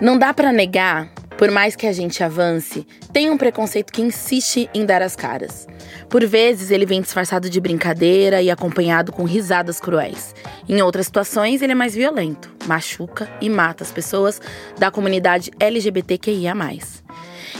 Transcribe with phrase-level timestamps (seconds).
[0.00, 4.70] Não dá para negar, por mais que a gente avance, tem um preconceito que insiste
[4.72, 5.66] em dar as caras.
[6.08, 10.36] Por vezes ele vem disfarçado de brincadeira e acompanhado com risadas cruéis.
[10.68, 14.40] Em outras situações, ele é mais violento, machuca e mata as pessoas
[14.78, 16.54] da comunidade LGBTQIA.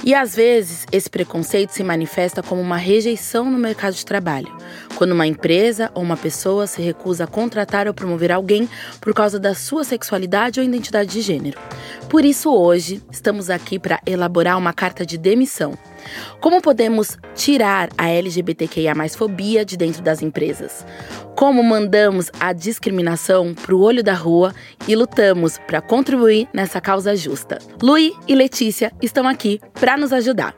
[0.09, 4.51] E às vezes, esse preconceito se manifesta como uma rejeição no mercado de trabalho,
[4.95, 8.67] quando uma empresa ou uma pessoa se recusa a contratar ou promover alguém
[9.03, 11.61] por causa da sua sexualidade ou identidade de gênero.
[12.09, 15.77] Por isso, hoje, estamos aqui para elaborar uma carta de demissão.
[16.41, 20.85] Como podemos tirar a LGBTQIA fobia de dentro das empresas?
[21.35, 24.55] Como mandamos a discriminação para o olho da rua
[24.87, 27.59] e lutamos para contribuir nessa causa justa?
[27.83, 30.55] Lui e Letícia estão aqui para nos ajudar.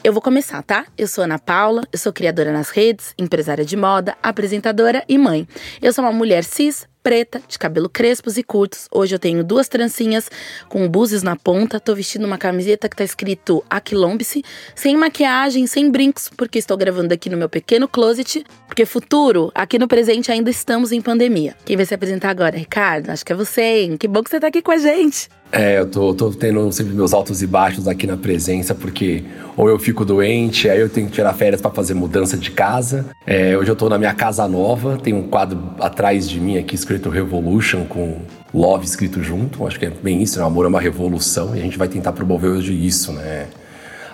[0.04, 0.84] Eu vou começar, tá?
[0.98, 5.46] Eu sou Ana Paula, eu sou criadora nas redes, empresária de moda, apresentadora e mãe.
[5.80, 8.88] Eu sou uma mulher cis, preta, de cabelo crespos e curtos.
[8.90, 10.28] Hoje eu tenho duas trancinhas
[10.68, 11.78] com búzios na ponta.
[11.78, 14.42] Tô vestindo uma camiseta que tá escrito Aquilombice,
[14.74, 18.44] sem maquiagem, sem brincos, porque estou gravando aqui no meu pequeno closet.
[18.66, 21.54] Porque futuro, aqui no presente ainda estamos em pandemia.
[21.64, 23.10] Quem vai se apresentar agora, Ricardo?
[23.10, 23.96] Acho que é você, hein?
[23.96, 25.28] Que bom que você tá aqui com a gente.
[25.54, 29.22] É, eu tô, tô, tendo sempre meus altos e baixos aqui na presença, porque
[29.54, 33.04] ou eu fico doente, aí eu tenho que tirar férias para fazer mudança de casa.
[33.26, 36.74] É, hoje eu tô na minha casa nova, tem um quadro atrás de mim aqui
[36.74, 38.22] escrito Revolution com
[38.54, 39.66] Love escrito junto.
[39.66, 40.44] Acho que é bem isso, né?
[40.44, 43.48] O amor é uma revolução e a gente vai tentar promover hoje isso, né?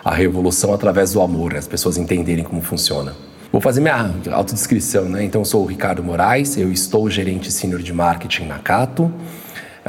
[0.04, 3.15] A revolução através do amor, as pessoas entenderem como funciona.
[3.53, 5.25] Vou fazer minha autodescrição, né?
[5.25, 9.10] Então, eu sou o Ricardo Moraes, eu estou gerente sênior de marketing na Cato.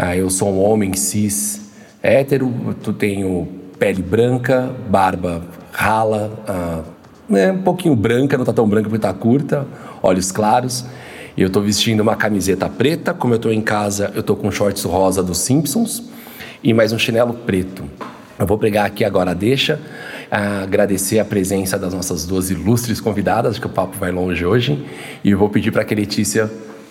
[0.01, 1.59] Ah, eu sou um homem cis
[2.01, 2.49] hétero,
[2.81, 3.45] tu tenho
[3.77, 5.41] pele branca, barba
[5.73, 6.83] rala, ah,
[7.27, 9.67] né, um pouquinho branca, não tá tão branca porque tá curta,
[10.01, 10.85] olhos claros.
[11.35, 14.49] E eu tô vestindo uma camiseta preta, como eu tô em casa, eu tô com
[14.49, 16.01] shorts rosa dos Simpsons
[16.63, 17.83] e mais um chinelo preto.
[18.39, 19.81] Eu vou pregar aqui agora deixa,
[20.31, 24.81] ah, agradecer a presença das nossas duas ilustres convidadas, que o papo vai longe hoje,
[25.25, 26.49] e eu vou pedir para que a Letícia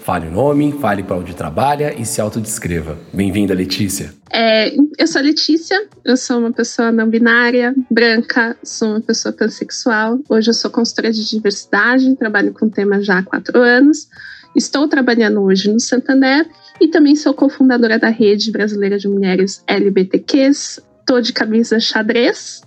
[0.09, 2.99] Fale o nome, fale para onde trabalha e se autodescreva.
[3.13, 4.11] Bem-vinda, Letícia.
[4.33, 9.35] É, eu sou a Letícia, eu sou uma pessoa não binária, branca, sou uma pessoa
[9.35, 10.19] pansexual.
[10.27, 14.09] Hoje eu sou consultora de diversidade, trabalho com o tema já há quatro anos.
[14.57, 16.49] Estou trabalhando hoje no Santander
[16.81, 20.81] e também sou cofundadora da Rede Brasileira de Mulheres LGBTQs.
[21.01, 22.63] Estou de camisa xadrez,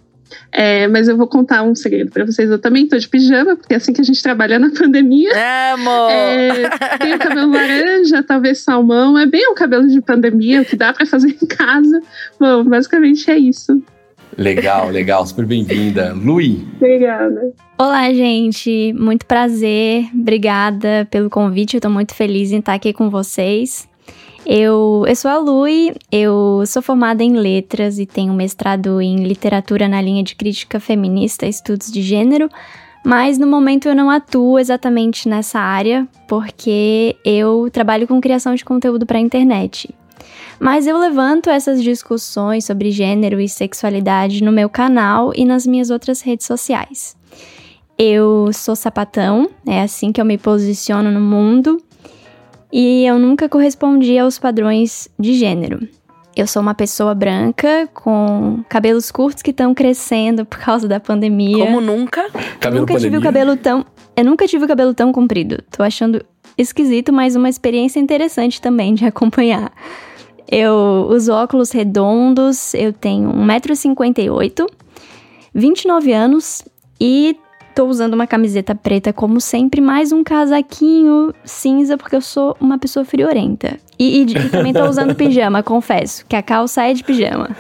[0.52, 2.50] é, mas eu vou contar um segredo para vocês.
[2.50, 5.31] Eu também tô de pijama, porque é assim que a gente trabalha na pandemia.
[5.74, 6.09] Amo!
[6.09, 6.69] É,
[7.00, 9.18] tenho cabelo laranja, talvez salmão.
[9.18, 12.02] É bem o cabelo de pandemia, o que dá para fazer em casa.
[12.40, 13.81] Bom, basicamente é isso.
[14.38, 15.25] Legal, legal.
[15.25, 16.14] Super bem-vinda.
[16.14, 16.66] Lui.
[16.78, 17.53] Obrigada.
[17.78, 18.94] Olá, gente.
[18.94, 20.06] Muito prazer.
[20.13, 21.75] Obrigada pelo convite.
[21.75, 23.90] Eu tô muito feliz em estar aqui com vocês.
[24.46, 29.88] Eu, eu sou a Lui, eu sou formada em letras e tenho mestrado em literatura
[29.88, 32.50] na linha de crítica feminista, estudos de gênero,
[33.06, 38.66] mas no momento eu não atuo exatamente nessa área, porque eu trabalho com criação de
[38.66, 39.94] conteúdo para a internet.
[40.59, 45.90] Mas eu levanto essas discussões sobre gênero e sexualidade no meu canal e nas minhas
[45.90, 47.16] outras redes sociais.
[47.97, 51.81] Eu sou sapatão, é assim que eu me posiciono no mundo
[52.71, 55.87] e eu nunca correspondi aos padrões de gênero.
[56.35, 61.65] Eu sou uma pessoa branca com cabelos curtos que estão crescendo por causa da pandemia.
[61.65, 62.29] Como nunca?
[62.59, 62.99] Cabelo nunca pandemia.
[62.99, 63.85] tive o cabelo tão.
[64.15, 65.61] Eu nunca tive o cabelo tão comprido.
[65.69, 66.23] Tô achando
[66.57, 69.74] esquisito, mas uma experiência interessante também de acompanhar.
[70.50, 74.67] Eu uso óculos redondos, eu tenho 1,58m,
[75.53, 76.63] 29 anos
[77.00, 77.38] e
[77.73, 82.77] Tô usando uma camiseta preta como sempre, mais um casaquinho cinza, porque eu sou uma
[82.77, 83.77] pessoa friorenta.
[83.97, 87.56] E, e, e também tô usando pijama, confesso, que a calça é de pijama.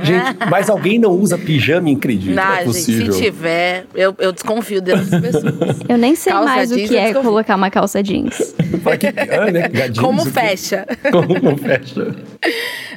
[0.00, 2.34] Gente, mas alguém não usa pijama, incrível.
[2.34, 5.54] Não, não é gente, se tiver, eu, eu desconfio dessas pessoas.
[5.88, 7.30] Eu nem sei Calça mais o jeans, que é desconfio.
[7.30, 8.36] colocar uma calça jeans.
[8.98, 9.68] Que- ah, né?
[9.68, 10.84] Gadinhos, Como fecha?
[11.12, 12.14] Como fecha?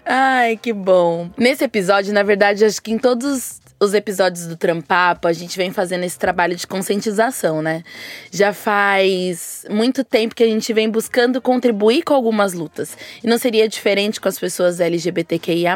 [0.06, 1.30] Ai, que bom.
[1.38, 5.72] Nesse episódio, na verdade, acho que em todos os episódios do Trampapo, a gente vem
[5.72, 7.84] fazendo esse trabalho de conscientização, né?
[8.30, 12.96] Já faz muito tempo que a gente vem buscando contribuir com algumas lutas.
[13.24, 15.72] E não seria diferente com as pessoas LGBTQIA.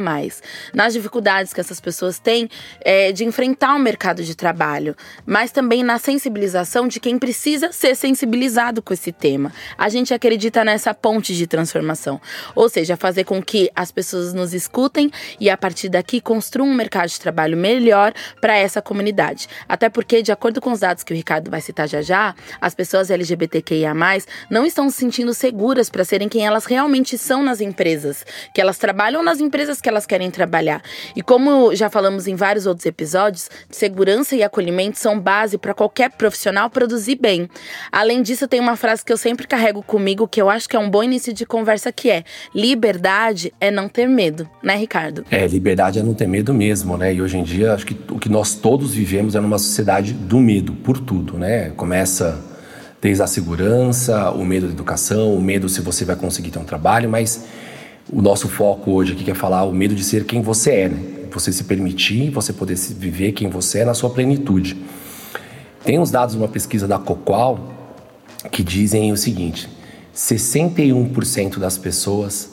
[0.72, 2.48] Nas dificuldades que essas pessoas têm
[2.82, 7.96] é, de enfrentar o mercado de trabalho, mas também na sensibilização de quem precisa ser
[7.96, 9.52] sensibilizado com esse tema.
[9.76, 12.22] A gente acredita nessa ponte de transformação,
[12.54, 15.10] ou seja, fazer com que as pessoas nos escutem
[15.40, 19.48] e a partir daqui construam um mercado de trabalho melhor melhor para essa comunidade.
[19.68, 22.76] Até porque, de acordo com os dados que o Ricardo vai citar já já, as
[22.76, 23.94] pessoas LGBTQIA
[24.50, 28.78] não estão se sentindo seguras para serem quem elas realmente são nas empresas, que elas
[28.78, 30.82] trabalham nas empresas que elas querem trabalhar.
[31.16, 36.12] E como já falamos em vários outros episódios, segurança e acolhimento são base para qualquer
[36.12, 37.50] profissional produzir bem.
[37.92, 40.80] Além disso, tem uma frase que eu sempre carrego comigo que eu acho que é
[40.80, 45.26] um bom início de conversa que é: liberdade é não ter medo, né, Ricardo?
[45.32, 47.14] É, liberdade é não ter medo mesmo, né?
[47.14, 50.40] E hoje em dia acho que o que nós todos vivemos é numa sociedade do
[50.40, 51.70] medo por tudo, né?
[51.72, 52.40] Começa
[53.00, 56.64] desde a segurança, o medo da educação, o medo se você vai conseguir ter um
[56.64, 57.46] trabalho, mas
[58.12, 61.00] o nosso foco hoje aqui é falar o medo de ser quem você é, né?
[61.32, 64.78] Você se permitir, você poder viver quem você é na sua plenitude.
[65.84, 67.60] Tem uns dados de uma pesquisa da Coqual
[68.52, 69.70] que dizem o seguinte:
[70.16, 72.50] 61% das pessoas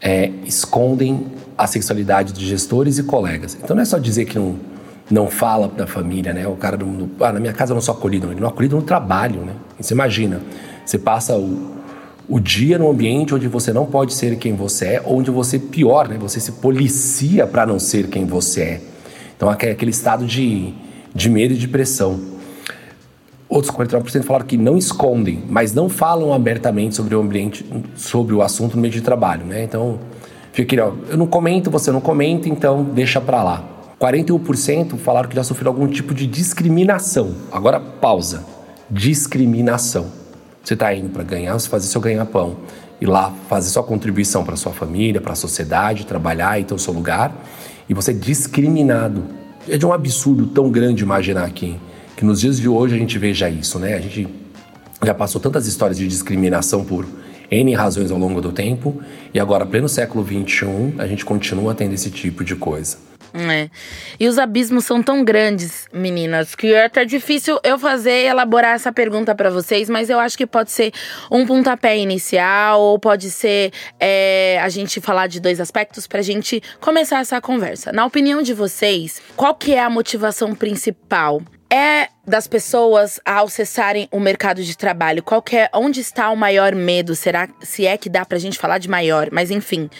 [0.00, 3.56] é, escondem a sexualidade de gestores e colegas.
[3.62, 4.56] Então não é só dizer que não,
[5.10, 6.46] não fala da família, né?
[6.46, 8.76] O cara, do, ah, na minha casa eu não sou acolhido, ele não é acolhido
[8.76, 9.52] no trabalho, né?
[9.78, 10.40] E você imagina,
[10.84, 11.74] você passa o,
[12.28, 16.08] o dia num ambiente onde você não pode ser quem você é, onde você, pior,
[16.08, 16.16] né?
[16.18, 18.80] Você se policia para não ser quem você é.
[19.36, 20.72] Então, aquele estado de,
[21.14, 22.20] de medo e de pressão.
[23.48, 27.64] Outros 49% falaram que não escondem, mas não falam abertamente sobre o ambiente,
[27.94, 29.62] sobre o assunto no meio de trabalho, né?
[29.62, 29.98] Então,
[30.54, 33.64] Fica aqui, ó, eu não comento, você não comenta, então deixa pra lá.
[34.00, 37.34] 41% falaram que já sofreram algum tipo de discriminação.
[37.50, 38.44] Agora, pausa.
[38.88, 40.06] Discriminação.
[40.62, 42.58] Você está indo para ganhar, você fazer seu ganha-pão.
[43.00, 46.78] Ir lá fazer sua contribuição para sua família, para a sociedade, trabalhar e ter o
[46.78, 47.34] seu lugar.
[47.88, 49.24] E você é discriminado.
[49.68, 51.76] É de um absurdo tão grande imaginar aqui
[52.16, 53.94] que nos dias de hoje a gente veja isso, né?
[53.94, 54.28] A gente
[55.02, 57.04] já passou tantas histórias de discriminação por
[57.50, 59.00] N razões ao longo do tempo,
[59.34, 62.96] e agora, pleno século XXI, a gente continua tendo esse tipo de coisa.
[63.34, 63.68] É.
[64.20, 68.92] E os abismos são tão grandes, meninas, que é até difícil eu fazer elaborar essa
[68.92, 70.92] pergunta para vocês, mas eu acho que pode ser
[71.28, 76.62] um pontapé inicial, ou pode ser é, a gente falar de dois aspectos pra gente
[76.80, 77.90] começar essa conversa.
[77.90, 84.08] Na opinião de vocês, qual que é a motivação principal é das pessoas ao acessarem
[84.10, 85.22] o mercado de trabalho?
[85.22, 87.14] Qual é, onde está o maior medo?
[87.14, 89.28] Será se é que dá pra gente falar de maior?
[89.32, 89.90] Mas enfim,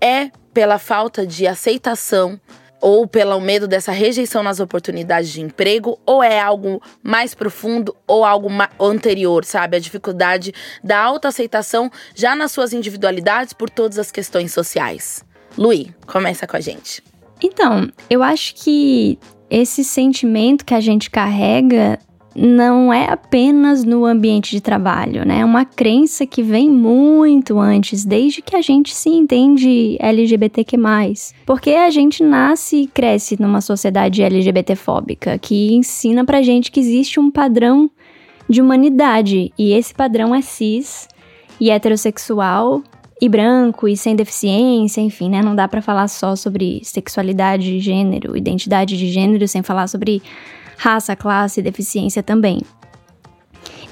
[0.00, 2.40] é pela falta de aceitação
[2.80, 8.26] ou pelo medo dessa rejeição nas oportunidades de emprego, ou é algo mais profundo ou
[8.26, 8.48] algo
[8.78, 9.78] anterior, sabe?
[9.78, 15.24] A dificuldade da autoaceitação já nas suas individualidades por todas as questões sociais.
[15.56, 17.02] Luí, começa com a gente.
[17.42, 19.18] Então, eu acho que
[19.50, 21.98] esse sentimento que a gente carrega
[22.34, 25.40] não é apenas no ambiente de trabalho, né?
[25.40, 30.76] É uma crença que vem muito antes, desde que a gente se entende LGBTQ+.
[31.46, 37.20] Porque a gente nasce e cresce numa sociedade LGBTfóbica, que ensina pra gente que existe
[37.20, 37.88] um padrão
[38.48, 41.08] de humanidade, e esse padrão é cis
[41.60, 42.82] e heterossexual
[43.24, 45.40] e branco e sem deficiência, enfim, né?
[45.40, 50.22] Não dá para falar só sobre sexualidade de gênero, identidade de gênero, sem falar sobre
[50.76, 52.60] raça, classe e deficiência também.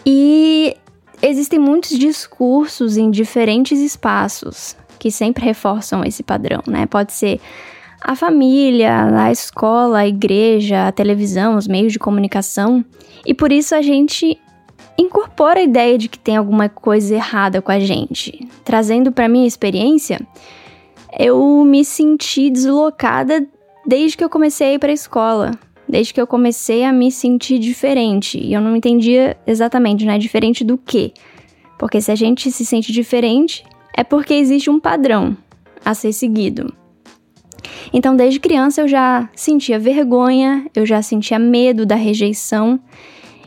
[0.05, 0.77] E
[1.23, 6.85] existem muitos discursos em diferentes espaços que sempre reforçam esse padrão, né?
[6.85, 7.41] Pode ser
[8.03, 12.85] a família, a escola, a igreja, a televisão, os meios de comunicação.
[13.25, 14.39] E por isso a gente
[15.03, 18.49] incorpora a ideia de que tem alguma coisa errada com a gente.
[18.65, 20.21] Trazendo para minha experiência,
[21.19, 23.47] eu me senti deslocada
[23.87, 25.51] desde que eu comecei a ir para a escola,
[25.89, 28.39] desde que eu comecei a me sentir diferente.
[28.39, 30.19] E eu não entendia exatamente, né?
[30.19, 31.13] Diferente do quê?
[31.79, 33.65] Porque se a gente se sente diferente,
[33.97, 35.37] é porque existe um padrão
[35.85, 36.73] a ser seguido.
[37.93, 42.81] Então, desde criança eu já sentia vergonha, eu já sentia medo da rejeição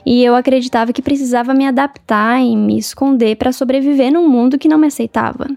[0.05, 4.67] e eu acreditava que precisava me adaptar e me esconder para sobreviver num mundo que
[4.67, 5.47] não me aceitava.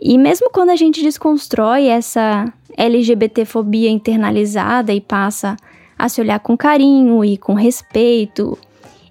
[0.00, 5.56] E mesmo quando a gente desconstrói essa LGBTfobia internalizada e passa
[5.98, 8.58] a se olhar com carinho e com respeito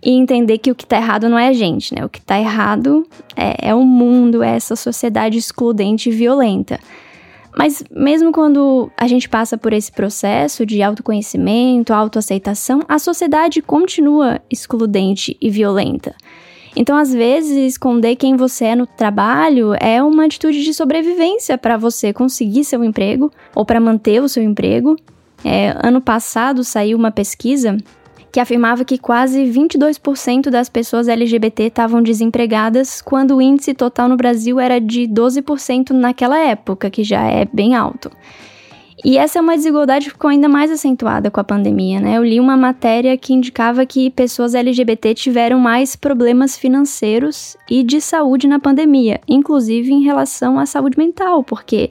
[0.02, 2.06] e entender que o que tá errado não é a gente, né?
[2.06, 6.80] O que tá errado é, é o mundo, é essa sociedade excludente e violenta.
[7.58, 14.42] Mas mesmo quando a gente passa por esse processo de autoconhecimento, autoaceitação, a sociedade continua
[14.50, 16.14] excludente e violenta.
[16.76, 21.78] Então, às vezes, esconder quem você é no trabalho é uma atitude de sobrevivência para
[21.78, 24.98] você conseguir seu emprego ou para manter o seu emprego.
[25.44, 27.78] É, ano passado saiu uma pesquisa
[28.36, 34.18] que afirmava que quase 22% das pessoas LGBT estavam desempregadas, quando o índice total no
[34.18, 38.12] Brasil era de 12% naquela época, que já é bem alto.
[39.06, 42.18] E essa é uma desigualdade que ficou ainda mais acentuada com a pandemia, né?
[42.18, 48.02] Eu li uma matéria que indicava que pessoas LGBT tiveram mais problemas financeiros e de
[48.02, 51.90] saúde na pandemia, inclusive em relação à saúde mental, porque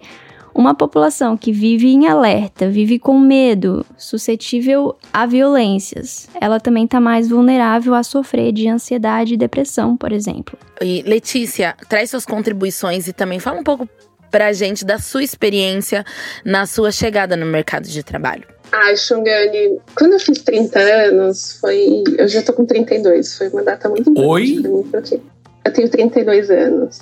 [0.54, 7.00] uma população que vive em alerta, vive com medo, suscetível a violências, ela também está
[7.00, 10.58] mais vulnerável a sofrer de ansiedade e depressão, por exemplo.
[10.80, 13.88] E Letícia, traz suas contribuições e também fala um pouco
[14.30, 16.04] pra gente da sua experiência
[16.44, 18.44] na sua chegada no mercado de trabalho.
[18.73, 22.02] Ai, Xungani, quando eu fiz 30 anos, foi.
[22.18, 24.61] Eu já tô com 32, foi uma data muito importante Oi?
[24.61, 25.20] pra mim, porque
[25.64, 27.00] eu tenho 32 anos.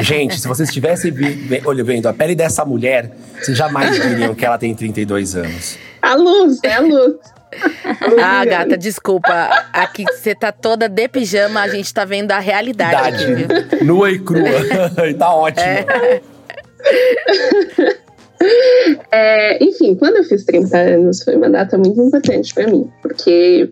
[0.00, 3.10] Gente, se vocês estivessem vendo a pele dessa mulher,
[3.40, 5.78] vocês jamais diriam que ela tem 32 anos.
[6.02, 7.16] A luz, é a luz.
[8.22, 9.48] Ah, gata, desculpa.
[9.72, 13.24] Aqui você tá toda de pijama, a gente tá vendo a realidade.
[13.24, 13.86] Idade, aqui, viu?
[13.86, 14.42] nua e crua.
[15.08, 15.66] e tá ótimo.
[19.10, 23.70] É, enfim, quando eu fiz 30 anos, foi uma data muito importante para mim, porque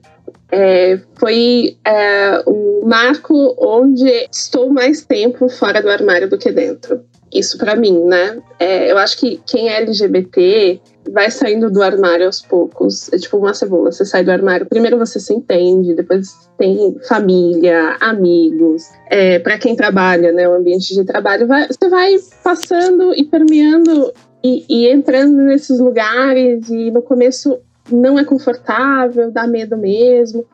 [0.55, 7.03] é, foi é, o marco onde estou mais tempo fora do armário do que dentro.
[7.33, 8.41] Isso para mim, né?
[8.61, 10.81] É, eu acho que quem é LGBT
[11.11, 13.13] vai saindo do armário aos poucos.
[13.13, 13.91] É tipo uma cebola.
[13.91, 18.85] Você sai do armário, primeiro você se entende, depois tem família, amigos.
[19.11, 20.49] É, para quem trabalha, né?
[20.49, 24.13] O ambiente de trabalho, vai, você vai passando e permeando
[24.45, 27.59] e, e entrando nesses lugares e no começo
[27.91, 30.45] não é confortável, dá medo mesmo.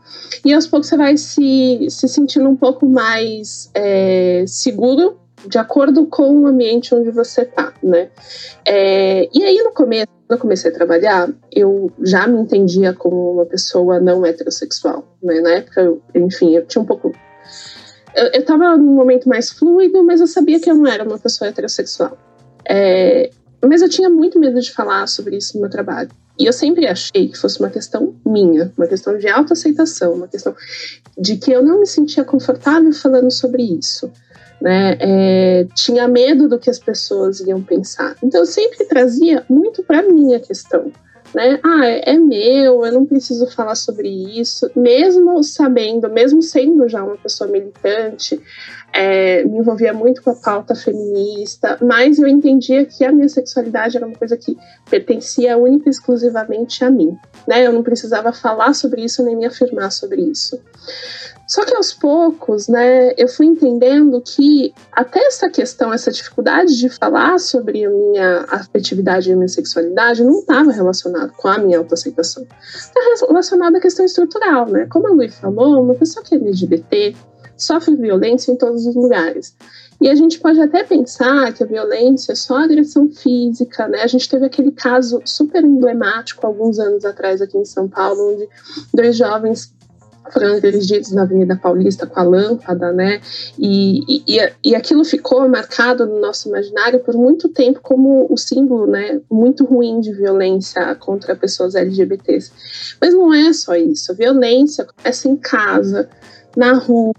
[0.44, 6.06] E aos poucos você vai se, se sentindo um pouco mais é, seguro de acordo
[6.06, 8.10] com o ambiente onde você tá, né?
[8.66, 13.32] É, e aí no começo, quando eu comecei a trabalhar, eu já me entendia como
[13.32, 15.40] uma pessoa não heterossexual, né?
[15.40, 17.12] Na época, eu, enfim, eu tinha um pouco
[18.14, 21.18] eu, eu tava num momento mais fluido, mas eu sabia que eu não era uma
[21.18, 22.18] pessoa heterossexual.
[22.68, 23.30] É,
[23.64, 26.10] mas eu tinha muito medo de falar sobre isso no meu trabalho.
[26.40, 30.56] E eu sempre achei que fosse uma questão minha, uma questão de autoaceitação, uma questão
[31.18, 34.10] de que eu não me sentia confortável falando sobre isso.
[34.58, 34.96] Né?
[34.98, 38.16] É, tinha medo do que as pessoas iam pensar.
[38.22, 40.90] Então eu sempre trazia muito para mim a questão.
[41.34, 41.60] Né?
[41.62, 47.04] Ah, é, é meu, eu não preciso falar sobre isso, mesmo sabendo, mesmo sendo já
[47.04, 48.40] uma pessoa militante,
[48.92, 53.96] é, me envolvia muito com a pauta feminista, mas eu entendia que a minha sexualidade
[53.96, 54.56] era uma coisa que
[54.88, 57.16] pertencia única e exclusivamente a mim.
[57.46, 57.66] Né?
[57.66, 60.60] Eu não precisava falar sobre isso nem me afirmar sobre isso.
[61.50, 66.88] Só que aos poucos, né, eu fui entendendo que até essa questão, essa dificuldade de
[66.88, 71.78] falar sobre a minha afetividade e a minha sexualidade não estava relacionado com a minha
[71.78, 72.46] autoaceitação.
[72.72, 74.86] Está relacionado à questão estrutural, né?
[74.88, 77.16] Como a Luiz falou, uma pessoa que é LGBT
[77.62, 79.54] sofre violência em todos os lugares.
[80.00, 84.02] E a gente pode até pensar que a violência é só agressão física, né?
[84.02, 88.48] A gente teve aquele caso super emblemático alguns anos atrás aqui em São Paulo, onde
[88.94, 89.70] dois jovens
[90.32, 93.20] foram agredidos na Avenida Paulista com a lâmpada, né?
[93.58, 98.86] E, e, e aquilo ficou marcado no nosso imaginário por muito tempo como o símbolo,
[98.86, 99.20] né?
[99.30, 102.96] Muito ruim de violência contra pessoas LGBTs.
[103.00, 104.12] Mas não é só isso.
[104.12, 106.08] A violência começa em casa,
[106.56, 107.14] na rua,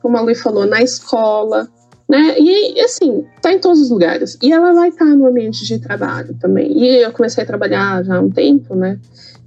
[0.00, 1.68] como a Lui falou, na escola,
[2.08, 2.36] né?
[2.38, 4.36] E assim, tá em todos os lugares.
[4.42, 6.72] E ela vai estar tá no ambiente de trabalho também.
[6.76, 8.98] E eu comecei a trabalhar já há um tempo, né?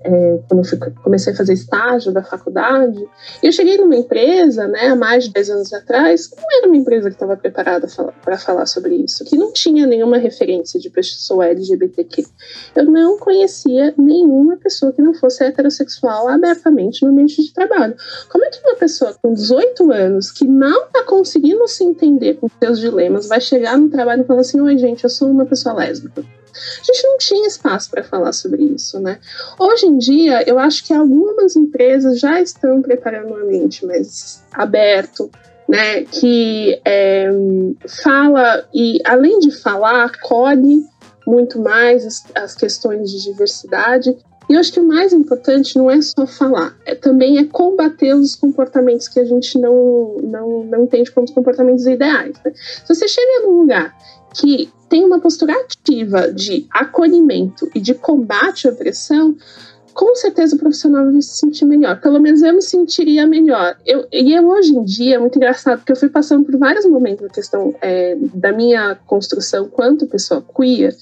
[0.04, 3.00] É, quando eu comecei a fazer estágio da faculdade,
[3.42, 6.68] e eu cheguei numa empresa, né, há mais de 10 anos atrás, que não era
[6.68, 7.88] uma empresa que estava preparada
[8.22, 12.26] para falar sobre isso, que não tinha nenhuma referência de pessoa LGBTQ.
[12.76, 17.96] Eu não conhecia nenhuma pessoa que não fosse heterossexual abertamente no ambiente de trabalho.
[18.30, 22.48] Como é que uma pessoa com 18 anos, que não está conseguindo se entender com
[22.62, 25.76] seus dilemas, vai chegar no trabalho e falar assim: Oi, gente, eu sou uma pessoa
[25.76, 26.24] lésbica?
[26.54, 29.20] A gente não tinha espaço para falar sobre isso, né?
[29.60, 35.32] Hoje em dia, eu acho que algumas empresas já estão preparando um ambiente mais aberto,
[35.68, 36.04] né?
[36.04, 37.30] Que é,
[38.04, 40.86] fala e, além de falar, acolhe
[41.26, 44.16] muito mais as, as questões de diversidade
[44.50, 48.14] e eu acho que o mais importante não é só falar, é, também é combater
[48.14, 52.36] os comportamentos que a gente não, não, não entende como comportamentos ideais.
[52.44, 52.54] Né?
[52.56, 53.96] Se você chega num lugar
[54.34, 59.36] que tem uma postura ativa de acolhimento e de combate à opressão,
[59.92, 62.00] com certeza o profissional vai se sentir melhor.
[62.00, 63.76] Pelo menos eu me sentiria melhor.
[63.88, 66.86] Eu, e eu, hoje em dia, é muito engraçado, porque eu fui passando por vários
[66.86, 70.96] momentos na questão é, da minha construção quanto pessoa queer,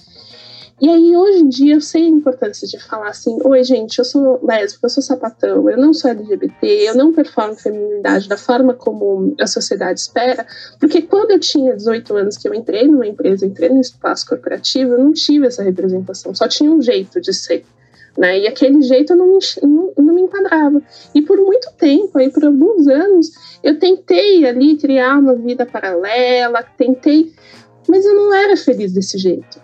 [0.81, 4.03] e aí, hoje em dia, eu sei a importância de falar assim: oi, gente, eu
[4.03, 8.73] sou lésbica, eu sou sapatão, eu não sou LGBT, eu não performo feminilidade da forma
[8.73, 10.43] como a sociedade espera.
[10.79, 14.93] Porque quando eu tinha 18 anos, que eu entrei numa empresa, entrei no espaço corporativo,
[14.93, 17.63] eu não tive essa representação, só tinha um jeito de ser.
[18.17, 18.39] Né?
[18.39, 20.81] E aquele jeito eu não, não, não me enquadrava.
[21.13, 23.29] E por muito tempo, aí por alguns anos,
[23.63, 27.31] eu tentei ali criar uma vida paralela, tentei,
[27.87, 29.61] mas eu não era feliz desse jeito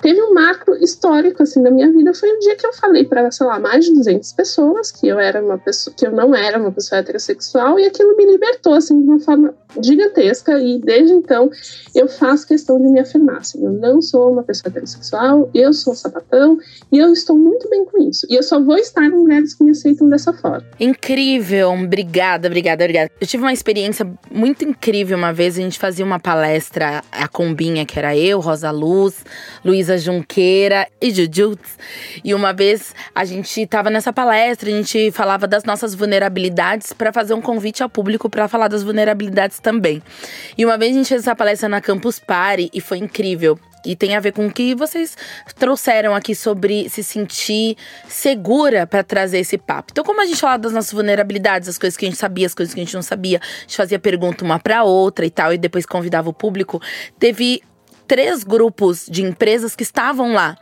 [0.00, 2.12] teve um marco histórico assim na minha vida.
[2.14, 5.18] Foi o dia que eu falei para sei lá mais de 200 pessoas que eu
[5.18, 9.00] era uma pessoa que eu não era uma pessoa heterossexual e aquilo me libertou assim
[9.00, 10.58] de uma forma gigantesca.
[10.58, 11.50] E desde então
[11.94, 15.92] eu faço questão de me afirmar assim, eu não sou uma pessoa heterossexual eu sou
[15.92, 16.58] um sapatão
[16.90, 18.26] e eu estou muito bem com isso.
[18.28, 20.64] E eu só vou estar com mulheres que me aceitam dessa forma.
[20.78, 21.72] Incrível!
[21.72, 23.10] Obrigada obrigada obrigada.
[23.20, 27.84] Eu tive uma experiência muito incrível uma vez a gente fazia uma palestra a combinha
[27.84, 29.24] que era eu Rosa Luz
[29.64, 31.76] Luísa Luísa Junqueira e Jujutsu.
[32.24, 37.12] E uma vez a gente estava nessa palestra, a gente falava das nossas vulnerabilidades para
[37.12, 40.02] fazer um convite ao público para falar das vulnerabilidades também.
[40.56, 43.58] E uma vez a gente fez essa palestra na Campus Party e foi incrível.
[43.84, 45.16] E tem a ver com o que vocês
[45.58, 49.88] trouxeram aqui sobre se sentir segura para trazer esse papo.
[49.92, 52.54] Então, como a gente falava das nossas vulnerabilidades, as coisas que a gente sabia, as
[52.54, 55.54] coisas que a gente não sabia, a gente fazia pergunta uma para outra e tal,
[55.54, 56.80] e depois convidava o público,
[57.18, 57.62] teve
[58.10, 60.56] três grupos de empresas que estavam lá.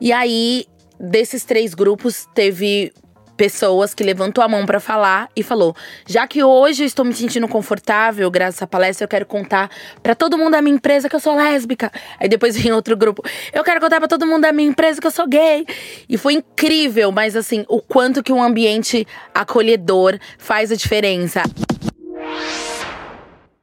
[0.00, 0.64] E aí,
[0.98, 2.90] desses três grupos, teve
[3.36, 5.76] pessoas que levantou a mão para falar e falou:
[6.06, 9.70] "Já que hoje eu estou me sentindo confortável graças essa palestra, eu quero contar
[10.02, 11.92] para todo mundo da minha empresa que eu sou lésbica".
[12.18, 13.22] Aí depois vem outro grupo:
[13.52, 15.66] "Eu quero contar para todo mundo da minha empresa que eu sou gay".
[16.08, 21.42] E foi incrível, mas assim, o quanto que um ambiente acolhedor faz a diferença.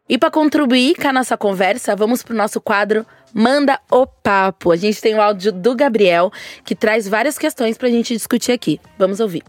[0.07, 4.71] E para contribuir com a nossa conversa, vamos pro nosso quadro Manda o Papo.
[4.71, 6.30] A gente tem o áudio do Gabriel,
[6.65, 8.82] que traz várias questões para a gente discutir aqui.
[8.99, 9.43] Vamos ouvir.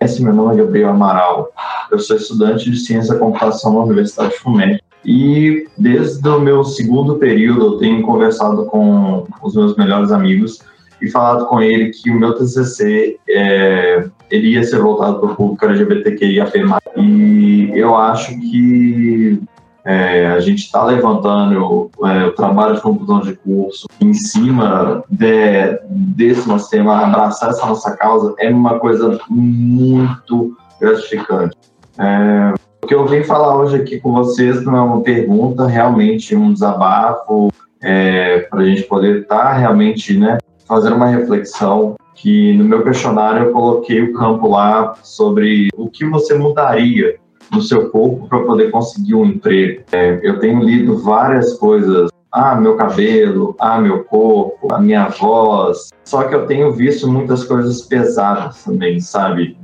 [0.00, 1.50] Esse meu nome é Gabriel Amaral.
[1.90, 4.78] Eu sou estudante de Ciência da Computação na Universidade FUMEC.
[5.06, 10.60] E desde o meu segundo período eu tenho conversado com os meus melhores amigos
[11.00, 15.34] e falado com ele que o meu TCC é, ele ia ser voltado para o
[15.34, 16.50] público LGBTQIA+.
[16.96, 19.42] E eu acho que
[19.84, 25.78] é, a gente está levantando é, o trabalho de conclusão de curso em cima de,
[25.90, 31.56] desse nosso tema, abraçar essa nossa causa é uma coisa muito gratificante.
[31.98, 36.34] É, o que eu vim falar hoje aqui com vocês não é uma pergunta, realmente
[36.34, 37.50] um desabafo,
[37.82, 42.82] é, para a gente poder estar tá realmente né, fazendo uma reflexão que no meu
[42.82, 47.16] questionário eu coloquei o campo lá sobre o que você mudaria
[47.52, 49.82] no seu corpo para poder conseguir um emprego.
[49.92, 52.10] É, eu tenho lido várias coisas.
[52.32, 55.90] Ah, meu cabelo, ah, meu corpo, a minha voz.
[56.04, 59.56] Só que eu tenho visto muitas coisas pesadas também, sabe?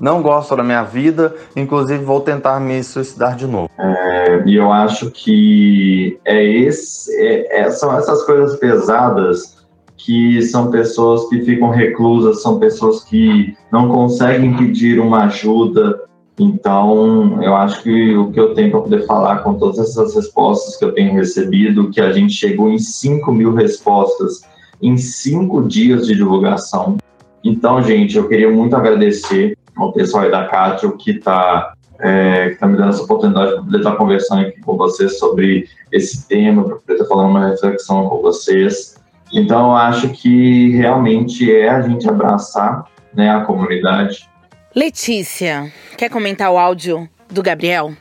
[0.00, 3.68] Não gosto da minha vida, inclusive vou tentar me suicidar de novo.
[3.78, 9.62] É, e eu acho que é esse, é, é, são essas coisas pesadas
[9.96, 16.00] que são pessoas que ficam reclusas, são pessoas que não conseguem pedir uma ajuda,
[16.38, 20.76] então, eu acho que o que eu tenho para poder falar com todas essas respostas
[20.76, 24.42] que eu tenho recebido, que a gente chegou em 5 mil respostas
[24.82, 26.96] em cinco dias de divulgação.
[27.44, 32.66] Então, gente, eu queria muito agradecer ao pessoal aí da Cátio que está é, tá
[32.66, 36.76] me dando essa oportunidade para poder estar conversando aqui com vocês sobre esse tema, para
[36.76, 38.96] poder estar falando uma reflexão com vocês.
[39.32, 44.28] Então, eu acho que realmente é a gente abraçar né, a comunidade,
[44.74, 47.92] Letícia, quer comentar o áudio do Gabriel?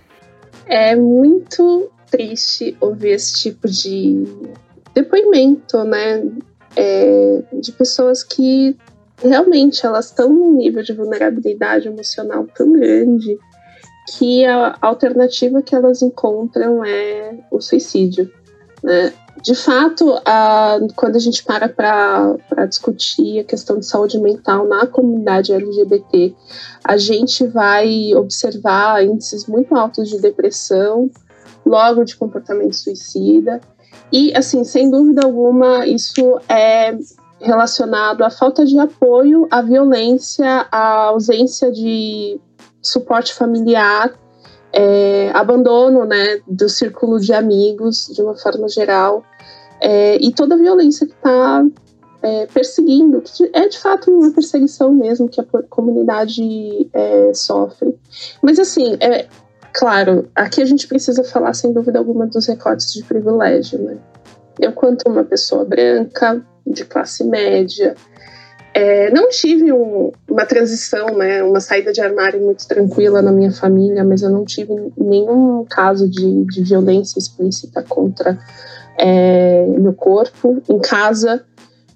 [0.66, 4.24] É muito triste ouvir esse tipo de
[4.94, 6.24] depoimento, né?
[6.76, 8.78] É, de pessoas que
[9.22, 13.38] realmente elas estão num nível de vulnerabilidade emocional tão grande
[14.18, 18.32] que a alternativa que elas encontram é o suicídio.
[18.82, 19.14] Né?
[19.44, 24.86] De fato, a, quando a gente para para discutir a questão de saúde mental na
[24.86, 26.36] comunidade LGBT,
[26.84, 31.10] a gente vai observar índices muito altos de depressão,
[31.66, 33.60] logo de comportamento suicida.
[34.12, 36.96] E, assim, sem dúvida alguma, isso é
[37.40, 42.40] relacionado à falta de apoio, à violência, à ausência de
[42.82, 44.14] suporte familiar
[44.74, 49.24] é, abandono né, do círculo de amigos, de uma forma geral.
[49.82, 51.65] É, e toda a violência que está
[52.22, 57.98] é, perseguindo, que é de fato uma perseguição mesmo que a comunidade é, sofre.
[58.41, 59.28] Mas assim, é
[59.74, 63.98] claro, aqui a gente precisa falar sem dúvida alguma dos recortes de privilégio, né?
[64.60, 67.96] Eu, quanto uma pessoa branca, de classe média,
[68.74, 73.52] é, não tive um, uma transição, né, uma saída de armário muito tranquila na minha
[73.52, 78.38] família, mas eu não tive nenhum caso de, de violência explícita contra
[79.02, 80.62] é, meu corpo.
[80.70, 81.44] Em casa,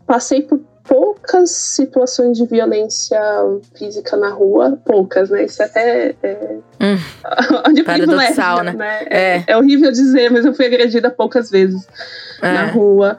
[0.08, 3.20] passei por poucas situações de violência
[3.76, 5.46] física na rua, poucas, né?
[5.46, 8.74] Isso até é, hum, de paradoxal, né?
[8.74, 9.08] né?
[9.10, 9.44] É, é.
[9.48, 11.88] é, horrível dizer, mas eu fui agredida poucas vezes
[12.42, 12.52] é.
[12.52, 13.18] na rua.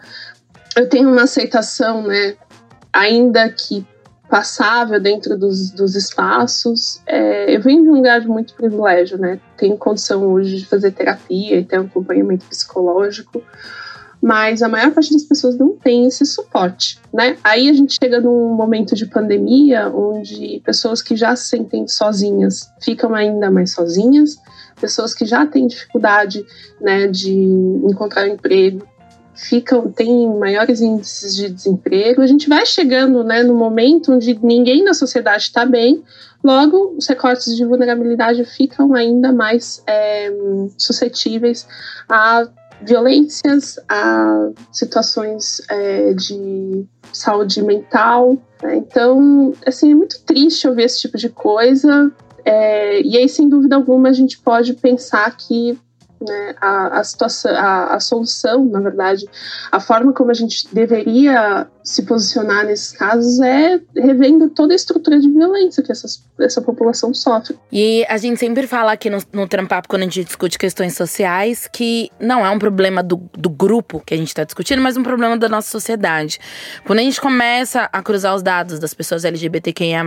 [0.77, 2.35] Eu tenho uma aceitação, né?
[2.93, 3.87] Ainda que
[4.29, 7.01] passável dentro dos, dos espaços.
[7.07, 9.39] É, eu venho de um lugar de muito privilégio, né?
[9.57, 13.43] Tenho condição hoje de fazer terapia e ter um acompanhamento psicológico
[14.21, 17.37] mas a maior parte das pessoas não tem esse suporte, né?
[17.45, 22.69] Aí a gente chega num momento de pandemia onde pessoas que já se sentem sozinhas
[22.83, 24.37] ficam ainda mais sozinhas,
[24.81, 26.45] pessoas que já têm dificuldade,
[26.81, 28.87] né, de encontrar um emprego
[29.37, 32.23] ficam têm maiores índices de desemprego.
[32.23, 36.03] A gente vai chegando, né, no momento onde ninguém na sociedade está bem,
[36.47, 40.31] Logo, os recortes de vulnerabilidade ficam ainda mais é,
[40.79, 41.67] suscetíveis
[42.09, 42.47] a
[42.83, 48.39] violências, a situações é, de saúde mental.
[48.63, 48.77] Né?
[48.77, 52.13] Então, assim, é muito triste ouvir esse tipo de coisa.
[52.45, 55.77] É, e aí, sem dúvida alguma, a gente pode pensar que
[56.21, 59.27] né, a, a situação, a, a, solução, na verdade,
[59.71, 65.21] a forma como a gente deveria se posicionar nesses casos é revendo toda a estrutura
[65.21, 67.57] de violência que essa população sofre.
[67.71, 71.69] E a gente sempre fala aqui no, no Trampap, quando a gente discute questões sociais,
[71.73, 75.03] que não é um problema do, do grupo que a gente está discutindo, mas um
[75.03, 76.41] problema da nossa sociedade.
[76.85, 80.03] Quando a gente começa a cruzar os dados das pessoas LGBTQIA,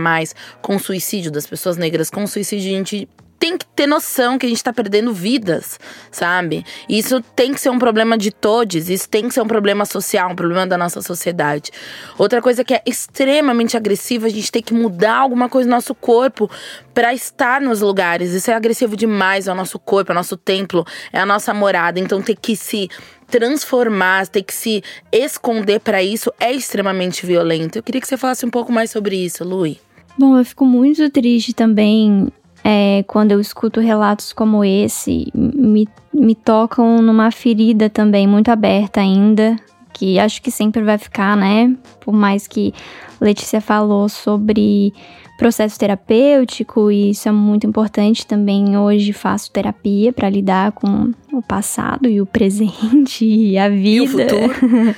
[0.60, 3.08] com suicídio, das pessoas negras com suicídio, a gente
[3.40, 5.80] tem que ter noção que a gente tá perdendo vidas,
[6.12, 6.62] sabe?
[6.86, 10.30] Isso tem que ser um problema de todos, isso tem que ser um problema social,
[10.30, 11.70] um problema da nossa sociedade.
[12.18, 15.94] Outra coisa que é extremamente agressiva, a gente tem que mudar alguma coisa no nosso
[15.94, 16.50] corpo
[16.92, 18.34] para estar nos lugares.
[18.34, 21.98] Isso é agressivo demais ao nosso corpo, ao nosso templo, é a nossa morada.
[21.98, 22.90] Então tem que se
[23.26, 27.76] transformar, ter que se esconder para isso é extremamente violento.
[27.78, 29.80] Eu queria que você falasse um pouco mais sobre isso, Lui.
[30.18, 32.28] Bom, eu fico muito triste também
[32.64, 39.00] é, quando eu escuto relatos como esse, me, me tocam numa ferida também muito aberta
[39.00, 39.56] ainda,
[39.92, 41.74] que acho que sempre vai ficar, né?
[42.00, 42.74] Por mais que
[43.20, 44.92] Letícia falou sobre
[45.38, 48.76] processo terapêutico, e isso é muito importante também.
[48.76, 53.88] Hoje faço terapia para lidar com o passado e o presente e a vida.
[53.88, 54.52] E o futuro.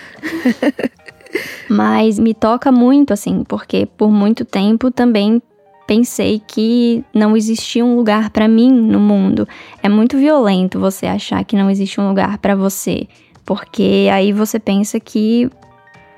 [1.71, 5.41] Mas me toca muito, assim, porque por muito tempo também
[5.87, 9.47] pensei que não existia um lugar para mim no mundo.
[9.83, 13.07] É muito violento você achar que não existe um lugar para você,
[13.45, 15.51] porque aí você pensa que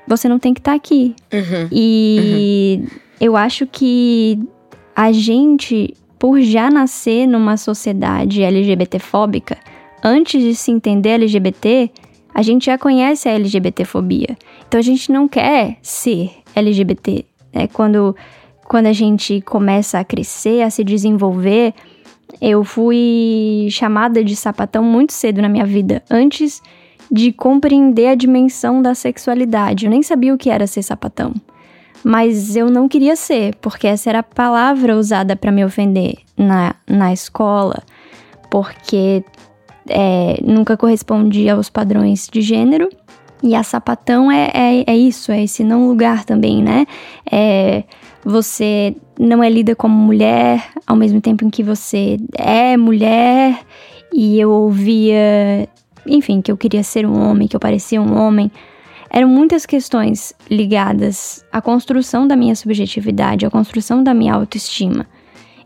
[0.07, 1.15] você não tem que estar tá aqui.
[1.33, 1.67] Uhum.
[1.71, 2.87] E uhum.
[3.19, 4.39] eu acho que
[4.95, 9.57] a gente, por já nascer numa sociedade LGBTfóbica,
[10.03, 11.91] antes de se entender LGBT,
[12.33, 14.37] a gente já conhece a LGBTfobia.
[14.67, 17.25] Então a gente não quer ser LGBT.
[17.53, 17.67] Né?
[17.67, 18.15] Quando
[18.65, 21.73] quando a gente começa a crescer, a se desenvolver,
[22.41, 26.61] eu fui chamada de sapatão muito cedo na minha vida, antes
[27.11, 29.85] de compreender a dimensão da sexualidade.
[29.85, 31.33] Eu nem sabia o que era ser sapatão.
[32.03, 36.75] Mas eu não queria ser, porque essa era a palavra usada para me ofender na,
[36.87, 37.83] na escola,
[38.49, 39.23] porque
[39.89, 42.89] é, nunca correspondia aos padrões de gênero.
[43.41, 46.85] E a sapatão é, é, é isso, é esse não lugar também, né?
[47.31, 47.83] É
[48.25, 53.59] você não é lida como mulher, ao mesmo tempo em que você é mulher,
[54.11, 55.69] e eu ouvia,
[56.07, 58.51] enfim, que eu queria ser um homem, que eu parecia um homem.
[59.11, 65.07] Eram muitas questões ligadas à construção da minha subjetividade, à construção da minha autoestima.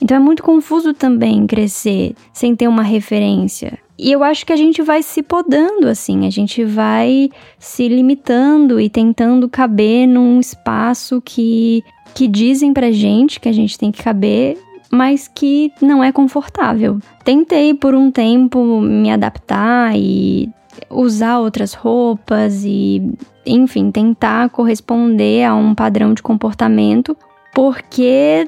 [0.01, 3.79] Então é muito confuso também crescer sem ter uma referência.
[3.97, 8.79] E eu acho que a gente vai se podando assim, a gente vai se limitando
[8.79, 14.03] e tentando caber num espaço que que dizem pra gente que a gente tem que
[14.03, 14.57] caber,
[14.91, 16.99] mas que não é confortável.
[17.23, 20.49] Tentei por um tempo me adaptar e
[20.89, 23.11] usar outras roupas e,
[23.45, 27.15] enfim, tentar corresponder a um padrão de comportamento,
[27.53, 28.47] porque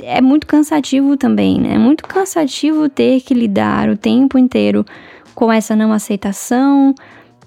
[0.00, 1.74] é muito cansativo também, né?
[1.74, 4.84] É muito cansativo ter que lidar o tempo inteiro
[5.34, 6.94] com essa não aceitação,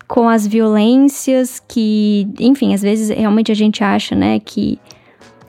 [0.07, 4.79] com as violências que, enfim, às vezes realmente a gente acha, né, que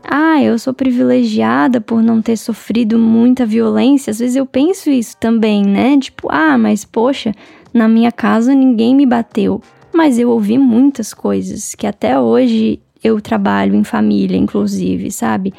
[0.08, 4.10] ah, eu sou privilegiada por não ter sofrido muita violência.
[4.10, 5.98] Às vezes eu penso isso também, né?
[5.98, 7.32] Tipo, ah, mas poxa,
[7.74, 9.60] na minha casa ninguém me bateu.
[9.92, 15.52] Mas eu ouvi muitas coisas que até hoje eu trabalho em família, inclusive, sabe?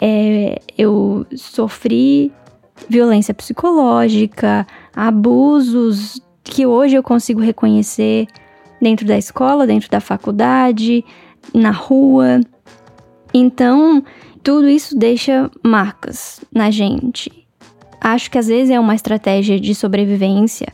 [0.00, 2.32] É, eu sofri
[2.88, 8.26] violência psicológica, abusos que hoje eu consigo reconhecer
[8.80, 11.04] dentro da escola, dentro da faculdade,
[11.54, 12.40] na rua.
[13.32, 14.02] Então,
[14.42, 17.30] tudo isso deixa marcas na gente.
[18.00, 20.72] Acho que às vezes é uma estratégia de sobrevivência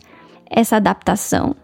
[0.50, 1.54] essa adaptação.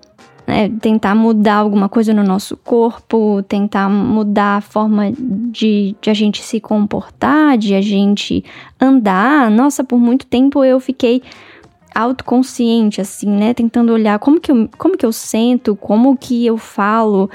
[0.46, 0.68] Né?
[0.80, 6.42] Tentar mudar alguma coisa no nosso corpo, tentar mudar a forma de, de a gente
[6.42, 8.44] se comportar, de a gente
[8.78, 9.50] andar.
[9.50, 11.22] Nossa, por muito tempo eu fiquei
[11.94, 13.54] autoconsciente, assim, né?
[13.54, 17.30] Tentando olhar como que, eu, como que eu sento, como que eu falo,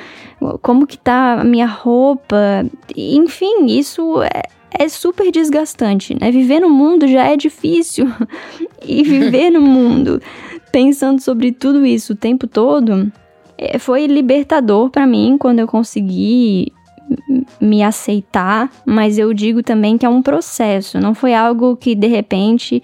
[0.61, 2.65] como que tá a minha roupa.
[2.95, 6.31] Enfim, isso é, é super desgastante, né?
[6.31, 8.11] Viver no mundo já é difícil.
[8.85, 10.21] e viver no mundo
[10.71, 13.11] pensando sobre tudo isso o tempo todo
[13.57, 16.71] é, foi libertador para mim quando eu consegui
[17.59, 22.07] me aceitar, mas eu digo também que é um processo, não foi algo que de
[22.07, 22.83] repente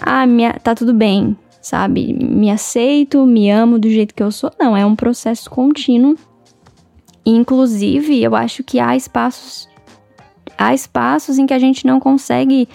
[0.00, 2.12] ah, minha, tá tudo bem, sabe?
[2.12, 4.50] Me aceito, me amo do jeito que eu sou.
[4.58, 6.16] Não, é um processo contínuo.
[7.24, 9.68] Inclusive, eu acho que há espaços
[10.56, 12.68] há espaços em que a gente não consegue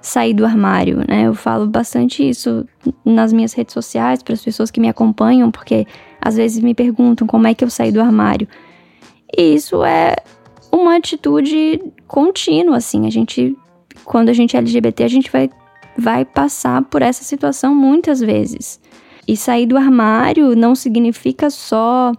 [0.00, 1.26] sair do armário, né?
[1.26, 2.66] Eu falo bastante isso
[3.04, 5.86] nas minhas redes sociais para as pessoas que me acompanham, porque
[6.20, 8.48] às vezes me perguntam como é que eu saí do armário.
[9.36, 10.16] E isso é
[10.72, 13.06] uma atitude contínua, assim.
[13.06, 13.56] A gente,
[14.04, 15.48] quando a gente é LGBT, a gente vai
[15.98, 18.80] vai passar por essa situação muitas vezes.
[19.26, 22.12] E sair do armário não significa só,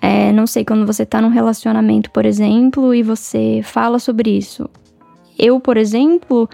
[0.00, 4.68] é, não sei, quando você tá num relacionamento, por exemplo, e você fala sobre isso.
[5.38, 6.48] Eu, por exemplo,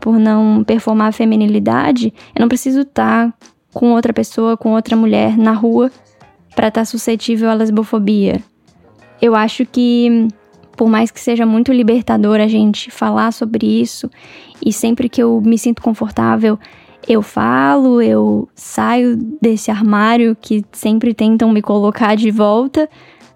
[0.00, 3.34] por não performar a feminilidade, eu não preciso estar tá
[3.72, 5.90] com outra pessoa, com outra mulher na rua
[6.56, 8.42] para estar tá suscetível à lesbofobia.
[9.20, 10.28] Eu acho que
[10.76, 14.10] por mais que seja muito libertador a gente falar sobre isso,
[14.64, 16.58] e sempre que eu me sinto confortável,
[17.08, 22.88] eu falo, eu saio desse armário que sempre tentam me colocar de volta,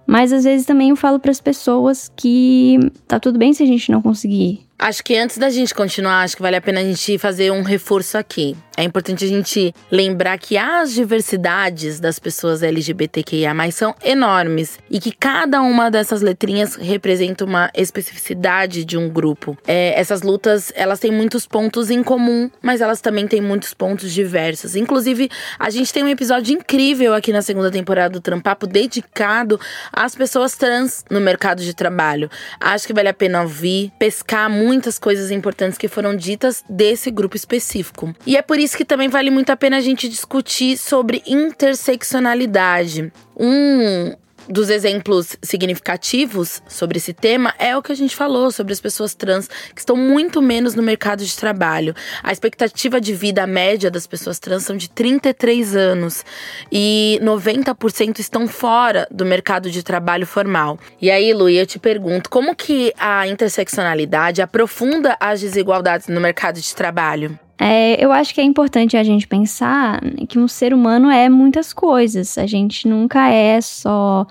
[0.06, 3.66] mas às vezes também eu falo para as pessoas que tá tudo bem se a
[3.66, 4.67] gente não conseguir.
[4.78, 7.62] Acho que antes da gente continuar, acho que vale a pena a gente fazer um
[7.62, 8.56] reforço aqui.
[8.76, 15.10] É importante a gente lembrar que as diversidades das pessoas LGBTQIA são enormes e que
[15.10, 19.58] cada uma dessas letrinhas representa uma especificidade de um grupo.
[19.66, 24.12] É, essas lutas, elas têm muitos pontos em comum, mas elas também têm muitos pontos
[24.12, 24.76] diversos.
[24.76, 29.58] Inclusive, a gente tem um episódio incrível aqui na segunda temporada do Trampapo dedicado
[29.92, 32.30] às pessoas trans no mercado de trabalho.
[32.60, 37.36] Acho que vale a pena ouvir, pescar muitas coisas importantes que foram ditas desse grupo
[37.36, 38.14] específico.
[38.26, 43.10] E é por isso que também vale muito a pena a gente discutir sobre interseccionalidade.
[43.34, 44.14] Um
[44.48, 49.14] dos exemplos significativos sobre esse tema é o que a gente falou sobre as pessoas
[49.14, 51.94] trans que estão muito menos no mercado de trabalho.
[52.22, 56.24] A expectativa de vida média das pessoas trans são de 33 anos
[56.72, 60.78] e 90% estão fora do mercado de trabalho formal.
[61.00, 66.60] E aí, Lu, eu te pergunto, como que a interseccionalidade aprofunda as desigualdades no mercado
[66.60, 67.38] de trabalho?
[67.58, 71.72] É, eu acho que é importante a gente pensar que um ser humano é muitas
[71.72, 72.38] coisas.
[72.38, 74.26] A gente nunca é só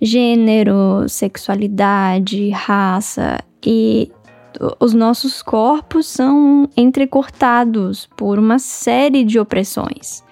[0.00, 3.40] gênero, sexualidade, raça.
[3.66, 4.12] E
[4.78, 10.24] os nossos corpos são entrecortados por uma série de opressões.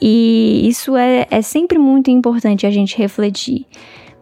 [0.00, 3.66] E isso é, é sempre muito importante a gente refletir.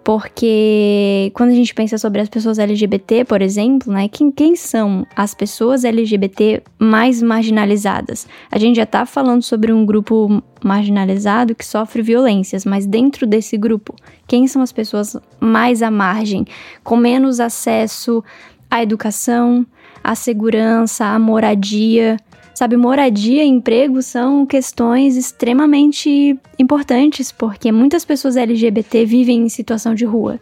[0.06, 5.04] Porque quando a gente pensa sobre as pessoas LGBT, por exemplo, né, quem, quem são
[5.16, 8.28] as pessoas LGBT mais marginalizadas?
[8.48, 13.56] A gente já está falando sobre um grupo marginalizado que sofre violências, mas dentro desse
[13.56, 13.96] grupo,
[14.28, 16.46] quem são as pessoas mais à margem,
[16.84, 18.22] com menos acesso
[18.70, 19.66] à educação,
[20.04, 22.16] à segurança, à moradia,
[22.56, 29.94] Sabe, moradia e emprego são questões extremamente importantes, porque muitas pessoas LGBT vivem em situação
[29.94, 30.38] de rua.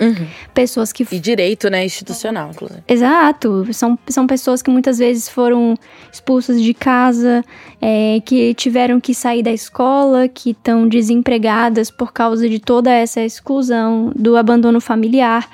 [0.00, 0.24] Uhum.
[0.54, 1.04] Pessoas que.
[1.10, 1.84] E direito, né?
[1.84, 2.84] Institucional, inclusive.
[2.86, 3.66] Exato.
[3.72, 5.76] São, são pessoas que muitas vezes foram
[6.12, 7.44] expulsas de casa,
[7.80, 13.20] é, que tiveram que sair da escola, que estão desempregadas por causa de toda essa
[13.20, 15.50] exclusão, do abandono familiar,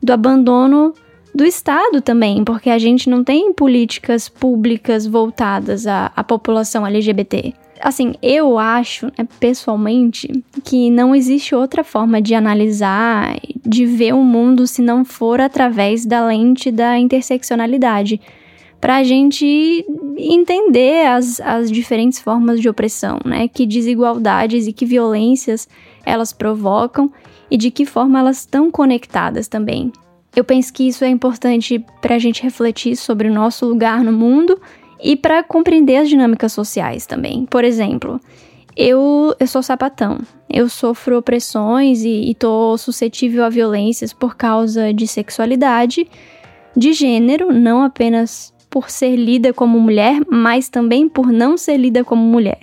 [0.00, 0.94] do abandono
[1.34, 7.54] do Estado também, porque a gente não tem políticas públicas voltadas à, à população LGBT.
[7.80, 10.28] assim, eu acho, né, pessoalmente,
[10.62, 16.06] que não existe outra forma de analisar, de ver o mundo se não for através
[16.06, 18.20] da lente da interseccionalidade.
[18.80, 19.86] Para a gente
[20.18, 23.46] entender as, as diferentes formas de opressão, né?
[23.46, 25.68] Que desigualdades e que violências
[26.04, 27.10] elas provocam
[27.48, 29.92] e de que forma elas estão conectadas também.
[30.34, 34.12] Eu penso que isso é importante para a gente refletir sobre o nosso lugar no
[34.12, 34.60] mundo
[35.02, 37.44] e para compreender as dinâmicas sociais também.
[37.46, 38.20] Por exemplo,
[38.76, 40.18] eu, eu sou sapatão.
[40.48, 46.08] Eu sofro opressões e, estou suscetível a violências por causa de sexualidade,
[46.74, 52.02] de gênero, não apenas por ser lida como mulher, mas também por não ser lida
[52.02, 52.58] como mulher.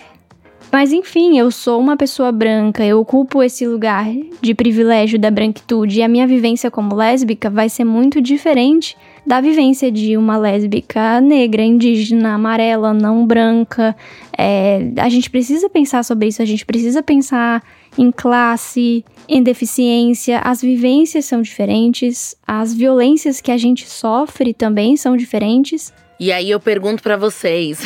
[0.71, 4.05] Mas enfim, eu sou uma pessoa branca, eu ocupo esse lugar
[4.39, 9.41] de privilégio da branquitude e a minha vivência como lésbica vai ser muito diferente da
[9.41, 13.95] vivência de uma lésbica negra, indígena, amarela, não branca.
[14.37, 17.63] É, a gente precisa pensar sobre isso, a gente precisa pensar
[17.97, 20.39] em classe, em deficiência.
[20.39, 25.91] As vivências são diferentes, as violências que a gente sofre também são diferentes.
[26.19, 27.79] E aí eu pergunto para vocês,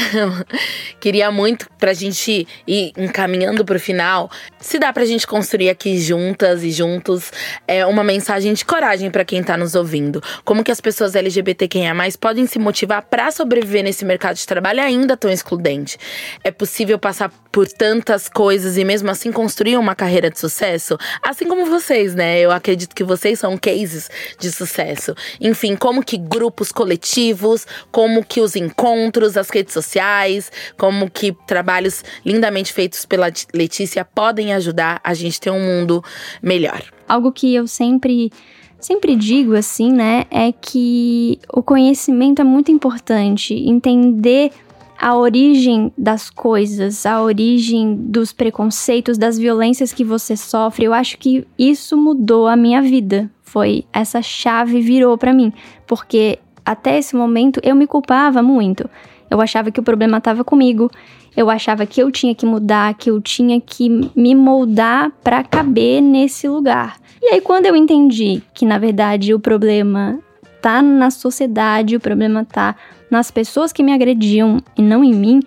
[1.00, 6.64] queria muito pra gente ir encaminhando pro final, se dá pra gente construir aqui juntas
[6.64, 7.32] e juntos
[7.68, 10.20] é, uma mensagem de coragem para quem tá nos ouvindo.
[10.44, 15.16] Como que as pessoas LGBTQIA+, podem se motivar para sobreviver nesse mercado de trabalho ainda
[15.16, 16.00] tão excludente.
[16.44, 20.98] É possível passar por tantas coisas e mesmo assim construir uma carreira de sucesso?
[21.22, 22.40] Assim como vocês, né?
[22.40, 25.16] Eu acredito que vocês são cases de sucesso.
[25.40, 32.04] Enfim, como que grupos coletivos, como que os encontros, as redes sociais, como que trabalhos
[32.26, 36.04] lindamente feitos pela Letícia podem ajudar a gente ter um mundo
[36.42, 36.82] melhor.
[37.08, 38.32] Algo que eu sempre
[38.80, 44.52] sempre digo assim, né, é que o conhecimento é muito importante, entender
[45.00, 50.86] a origem das coisas, a origem dos preconceitos, das violências que você sofre.
[50.86, 53.30] Eu acho que isso mudou a minha vida.
[53.42, 55.52] Foi essa chave virou para mim,
[55.86, 58.90] porque até esse momento eu me culpava muito.
[59.30, 60.90] Eu achava que o problema estava comigo.
[61.36, 66.02] Eu achava que eu tinha que mudar, que eu tinha que me moldar para caber
[66.02, 66.98] nesse lugar.
[67.22, 70.20] E aí quando eu entendi que na verdade o problema
[70.62, 72.76] tá na sociedade, o problema tá
[73.10, 75.40] nas pessoas que me agrediam e não em mim,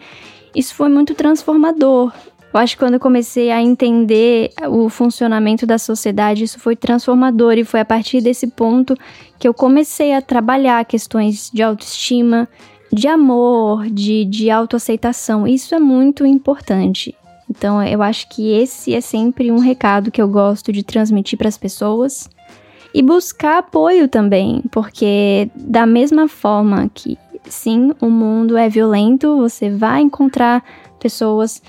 [0.54, 2.12] isso foi muito transformador.
[2.56, 7.52] Eu acho que quando eu comecei a entender o funcionamento da sociedade, isso foi transformador
[7.58, 8.96] e foi a partir desse ponto
[9.38, 12.48] que eu comecei a trabalhar questões de autoestima,
[12.90, 15.46] de amor, de, de autoaceitação.
[15.46, 17.14] Isso é muito importante.
[17.50, 21.48] Então, eu acho que esse é sempre um recado que eu gosto de transmitir para
[21.48, 22.26] as pessoas.
[22.94, 29.68] E buscar apoio também, porque da mesma forma que, sim, o mundo é violento, você
[29.68, 30.64] vai encontrar
[30.98, 31.60] pessoas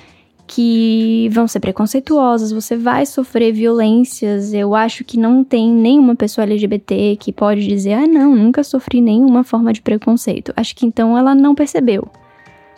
[0.47, 4.53] que vão ser preconceituosas, você vai sofrer violências.
[4.53, 9.01] Eu acho que não tem nenhuma pessoa LGBT que pode dizer: ah, não, nunca sofri
[9.01, 10.53] nenhuma forma de preconceito.
[10.55, 12.07] Acho que então ela não percebeu.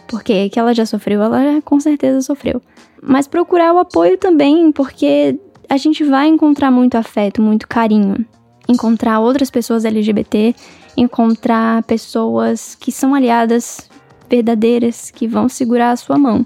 [0.07, 2.59] Porque que ela já sofreu, ela com certeza sofreu.
[3.01, 8.25] Mas procurar o apoio também, porque a gente vai encontrar muito afeto, muito carinho.
[8.67, 10.55] Encontrar outras pessoas LGBT,
[10.97, 13.87] encontrar pessoas que são aliadas
[14.27, 16.45] verdadeiras, que vão segurar a sua mão.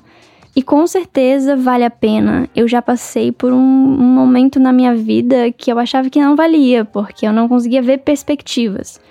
[0.56, 2.48] E com certeza vale a pena.
[2.56, 6.36] Eu já passei por um, um, momento na minha vida que eu achava que não
[6.36, 9.02] valia, porque eu não conseguia ver perspectivas.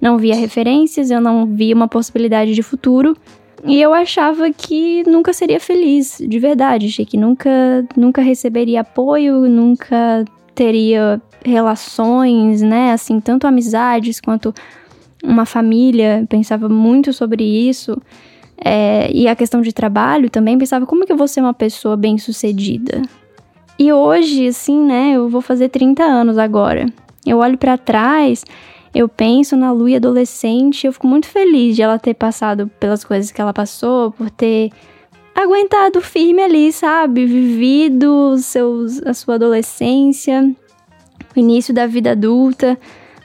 [0.00, 3.16] Não via referências, eu não via uma possibilidade de futuro.
[3.64, 6.86] E eu achava que nunca seria feliz, de verdade.
[6.86, 7.50] Achei que nunca,
[7.96, 12.92] nunca receberia apoio, nunca teria relações, né?
[12.92, 14.52] Assim, tanto amizades quanto
[15.22, 16.24] uma família.
[16.28, 18.00] Pensava muito sobre isso.
[18.64, 21.96] É, e a questão de trabalho também, pensava como que eu vou ser uma pessoa
[21.96, 23.02] bem sucedida.
[23.78, 26.86] E hoje, assim, né, eu vou fazer 30 anos agora.
[27.24, 28.44] Eu olho para trás,
[28.94, 33.30] eu penso na Lu adolescente, eu fico muito feliz de ela ter passado pelas coisas
[33.30, 34.70] que ela passou, por ter
[35.34, 37.24] aguentado firme ali, sabe?
[37.24, 40.52] Vivido seus, a sua adolescência,
[41.36, 42.76] o início da vida adulta,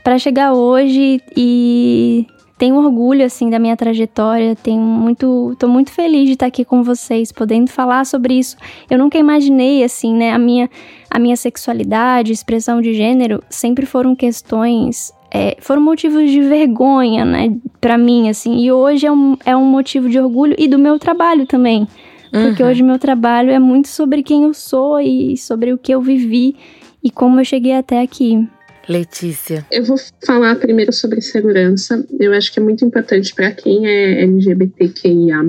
[0.03, 2.27] para chegar hoje e
[2.63, 6.81] tenho orgulho assim da minha trajetória, tenho muito, tô muito feliz de estar aqui com
[6.81, 8.55] vocês, podendo falar sobre isso.
[8.89, 10.69] Eu nunca imaginei assim, né, a minha
[11.09, 17.53] a minha sexualidade, expressão de gênero sempre foram questões é, foram motivos de vergonha, né,
[17.81, 20.97] para mim, assim, e hoje é um, é um motivo de orgulho e do meu
[20.97, 21.85] trabalho também,
[22.31, 22.69] porque uhum.
[22.69, 26.55] hoje meu trabalho é muito sobre quem eu sou e sobre o que eu vivi
[27.03, 28.47] e como eu cheguei até aqui.
[28.87, 29.65] Letícia.
[29.71, 32.05] Eu vou falar primeiro sobre segurança.
[32.19, 35.41] Eu acho que é muito importante para quem é LGBTQIA,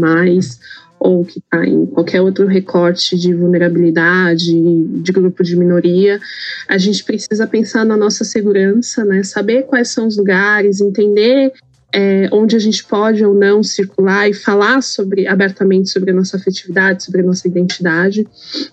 [1.05, 6.18] ou que está em qualquer outro recorte de vulnerabilidade, de grupo de minoria,
[6.66, 9.22] a gente precisa pensar na nossa segurança, né?
[9.22, 11.53] Saber quais são os lugares, entender
[11.95, 16.36] é, onde a gente pode ou não circular e falar sobre abertamente sobre a nossa
[16.36, 18.26] afetividade, sobre a nossa identidade.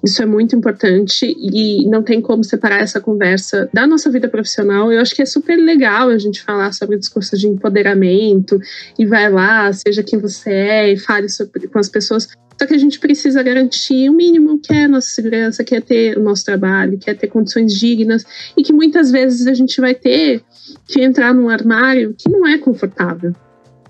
[0.04, 4.92] Isso é muito importante e não tem como separar essa conversa da nossa vida profissional.
[4.92, 8.60] Eu acho que é super legal a gente falar sobre discurso de empoderamento
[8.98, 12.28] e vai lá, seja quem você é e fale sobre, com as pessoas.
[12.60, 15.82] Só que a gente precisa garantir o mínimo que é a nossa segurança, que é
[15.82, 18.24] ter o nosso trabalho, que é ter condições dignas
[18.58, 20.44] e que muitas vezes a gente vai ter
[20.88, 23.34] que entrar num armário que não é confortável.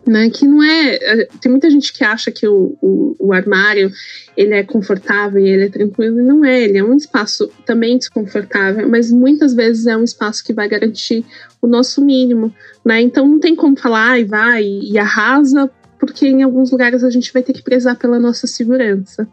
[0.07, 0.95] Né, que não é.
[0.95, 3.91] é tem muita gente que acha que o, o, o, armário
[4.35, 6.63] ele é confortável e ele é tranquilo, e não é.
[6.63, 11.23] Ele é um espaço também desconfortável, mas muitas vezes é um espaço que vai garantir
[11.61, 12.51] o nosso mínimo.
[12.83, 12.99] Né?
[13.01, 15.69] Então não tem como falar e vai e arrasa,
[15.99, 19.27] porque em alguns lugares a gente vai ter que prezar pela nossa segurança.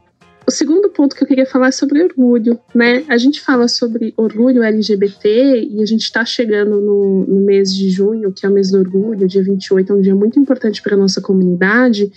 [0.48, 3.04] O segundo ponto que eu queria falar é sobre orgulho, né?
[3.06, 7.90] A gente fala sobre orgulho LGBT e a gente está chegando no, no, mês de
[7.90, 10.94] junho, que é o mês do orgulho, dia 28, é um dia muito importante para
[10.94, 12.10] a nossa comunidade,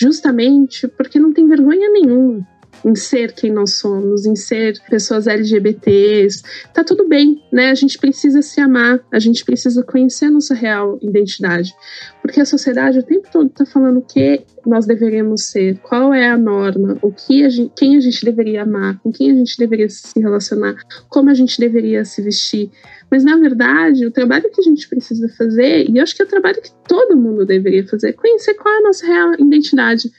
[0.00, 2.53] justamente porque não tem vergonha nenhuma
[2.84, 6.42] em ser quem nós somos, em ser pessoas LGBTs.
[6.72, 7.70] Tá tudo bem, né?
[7.70, 11.74] A gente precisa se amar, a gente precisa conhecer a nossa real identidade.
[12.20, 16.28] Porque a sociedade o tempo todo tá falando o que nós deveríamos ser, qual é
[16.28, 19.58] a norma, o que a gente, quem a gente deveria amar, com quem a gente
[19.58, 20.76] deveria se relacionar,
[21.08, 22.70] como a gente deveria se vestir.
[23.10, 26.24] Mas na verdade, o trabalho que a gente precisa fazer, e eu acho que é
[26.24, 30.10] o trabalho que todo mundo deveria fazer, é conhecer qual é a nossa real identidade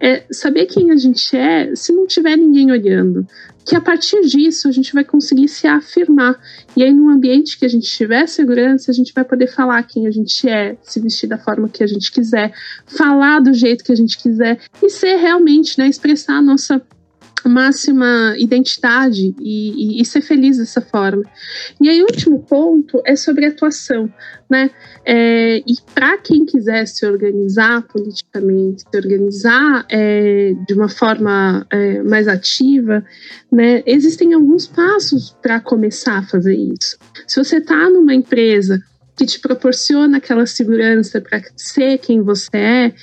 [0.00, 3.26] é saber quem a gente é se não tiver ninguém olhando.
[3.64, 6.38] Que a partir disso a gente vai conseguir se afirmar.
[6.76, 10.06] E aí, num ambiente que a gente tiver segurança, a gente vai poder falar quem
[10.06, 12.52] a gente é, se vestir da forma que a gente quiser,
[12.86, 16.80] falar do jeito que a gente quiser e ser realmente, né, expressar a nossa
[17.44, 21.22] máxima identidade e, e, e, ser feliz dessa forma.
[21.80, 24.12] E aí, o último ponto é sobre atuação,
[24.48, 24.70] né?
[25.04, 32.02] É, e para quem quiser se organizar politicamente, se organizar é, de uma forma é,
[32.02, 33.04] mais ativa,
[33.50, 33.82] né?
[33.86, 36.96] Existem alguns passos para começar a fazer isso.
[37.26, 38.82] Se você está numa empresa
[39.16, 42.94] que te proporciona aquela segurança para ser quem você é,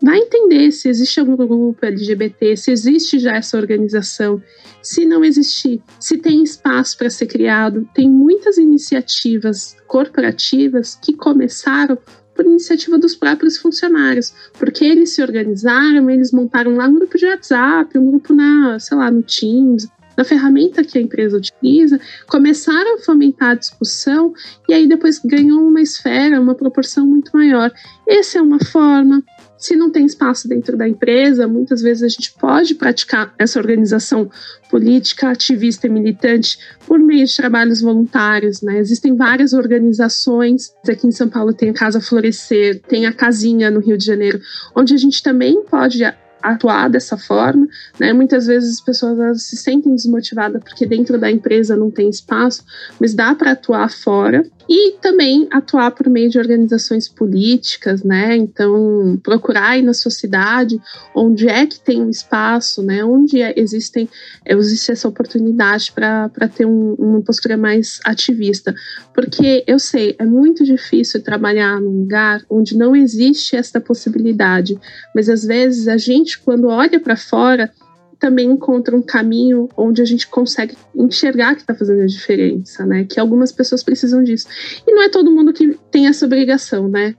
[0.00, 4.40] vai entender se existe algum grupo LGBT, se existe já essa organização.
[4.80, 11.98] Se não existir, se tem espaço para ser criado, tem muitas iniciativas corporativas que começaram
[12.36, 17.26] por iniciativa dos próprios funcionários, porque eles se organizaram, eles montaram lá um grupo de
[17.26, 22.96] WhatsApp, um grupo na, sei lá, no Teams, na ferramenta que a empresa utiliza, começaram
[22.96, 24.32] a fomentar a discussão
[24.68, 27.72] e aí depois ganhou uma esfera, uma proporção muito maior.
[28.08, 29.22] Essa é uma forma.
[29.58, 34.30] Se não tem espaço dentro da empresa, muitas vezes a gente pode praticar essa organização
[34.70, 38.60] política, ativista e militante por meio de trabalhos voluntários.
[38.60, 38.78] Né?
[38.78, 40.72] Existem várias organizações.
[40.86, 44.40] Aqui em São Paulo tem a Casa Florescer, tem a Casinha no Rio de Janeiro,
[44.74, 46.04] onde a gente também pode
[46.52, 47.66] atuar dessa forma,
[47.98, 48.12] né?
[48.12, 52.64] Muitas vezes as pessoas se sentem desmotivadas porque dentro da empresa não tem espaço,
[53.00, 58.36] mas dá para atuar fora e também atuar por meio de organizações políticas, né?
[58.36, 60.80] Então, procurar aí na sua cidade
[61.14, 63.04] onde é que tem um espaço, né?
[63.04, 64.08] Onde é, existem,
[64.44, 68.74] existe essa oportunidade para ter um, uma postura mais ativista.
[69.14, 74.78] Porque eu sei, é muito difícil trabalhar num lugar onde não existe essa possibilidade,
[75.14, 77.70] mas às vezes a gente, quando olha para fora,
[78.18, 83.04] também encontra um caminho onde a gente consegue enxergar que está fazendo a diferença, né?
[83.04, 84.46] Que algumas pessoas precisam disso.
[84.86, 87.14] E não é todo mundo que tem essa obrigação, né?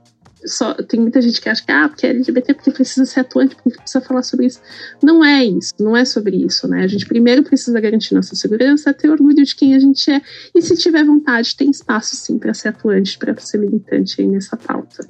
[0.46, 3.56] Só, tem muita gente que acha que, ah, porque é LGBT, porque precisa ser atuante,
[3.56, 4.60] porque precisa falar sobre isso.
[5.02, 6.84] Não é isso, não é sobre isso, né?
[6.84, 10.22] A gente primeiro precisa garantir nossa segurança, ter orgulho de quem a gente é,
[10.54, 14.56] e se tiver vontade, tem espaço sim para ser atuante, para ser militante aí nessa
[14.56, 15.08] pauta.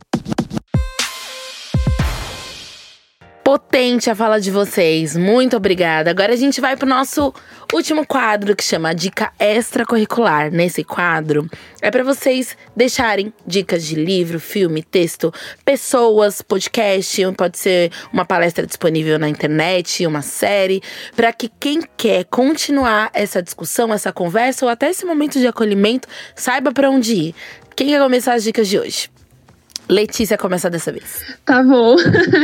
[3.48, 5.16] Potente a fala de vocês.
[5.16, 6.10] Muito obrigada.
[6.10, 7.32] Agora a gente vai pro nosso
[7.72, 10.50] último quadro que chama Dica Extracurricular.
[10.52, 11.48] Nesse quadro
[11.80, 15.32] é para vocês deixarem dicas de livro, filme, texto,
[15.64, 20.82] pessoas, podcast, pode ser uma palestra disponível na internet, uma série,
[21.16, 26.06] para que quem quer continuar essa discussão, essa conversa ou até esse momento de acolhimento
[26.36, 27.34] saiba para onde ir.
[27.74, 29.08] Quem quer começar as dicas de hoje?
[29.88, 31.24] Letícia começa dessa vez.
[31.44, 31.96] Tá bom.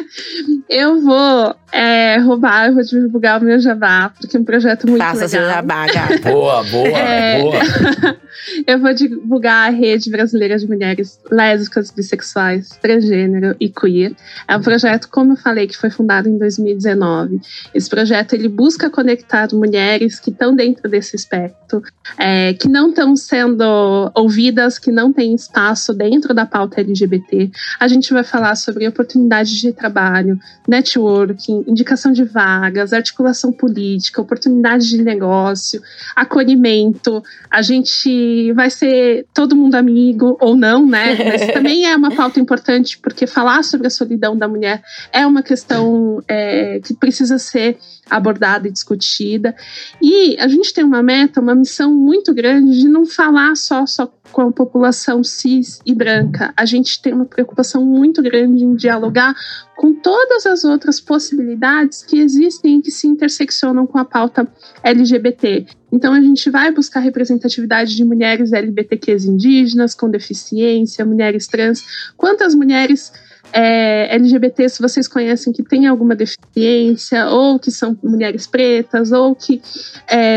[0.69, 5.03] eu vou é, roubar, eu vou divulgar o meu jabá, porque é um projeto muito
[5.03, 5.29] Faça legal.
[5.29, 6.15] seu jabá, gata.
[6.31, 7.41] Boa, boa, É.
[7.41, 7.55] boa.
[8.67, 14.13] Eu vou divulgar a Rede Brasileira de Mulheres Lésbicas, Bissexuais, Transgênero e Queer.
[14.47, 17.41] É um projeto, como eu falei, que foi fundado em 2019.
[17.73, 21.83] Esse projeto ele busca conectar mulheres que estão dentro desse espectro,
[22.19, 27.34] é, que não estão sendo ouvidas, que não têm espaço dentro da pauta LGBT.
[27.79, 34.89] A gente vai falar sobre oportunidades de trabalho, networking, indicação de vagas, articulação política, oportunidades
[34.89, 35.83] de negócio,
[36.15, 37.23] acolhimento.
[37.51, 41.17] A gente vai ser todo mundo amigo ou não, né?
[41.25, 44.83] Mas também é uma pauta importante porque falar sobre a solidão da mulher
[45.13, 47.79] é uma questão é, que precisa ser
[48.09, 49.55] abordada e discutida.
[50.01, 54.13] E a gente tem uma meta, uma missão muito grande de não falar só, só
[54.33, 56.53] com a população cis e branca.
[56.57, 59.35] A gente tem uma preocupação muito grande em dialogar
[59.77, 64.47] com todas as outras possibilidades que existem e que se interseccionam com a pauta
[64.83, 65.67] LGBT.
[65.93, 71.83] Então a gente vai buscar representatividade de mulheres LGBTQs indígenas com deficiência, mulheres trans,
[72.17, 73.13] quantas mulheres
[73.53, 79.35] é, LGBT, se vocês conhecem que têm alguma deficiência, ou que são mulheres pretas, ou
[79.35, 79.61] que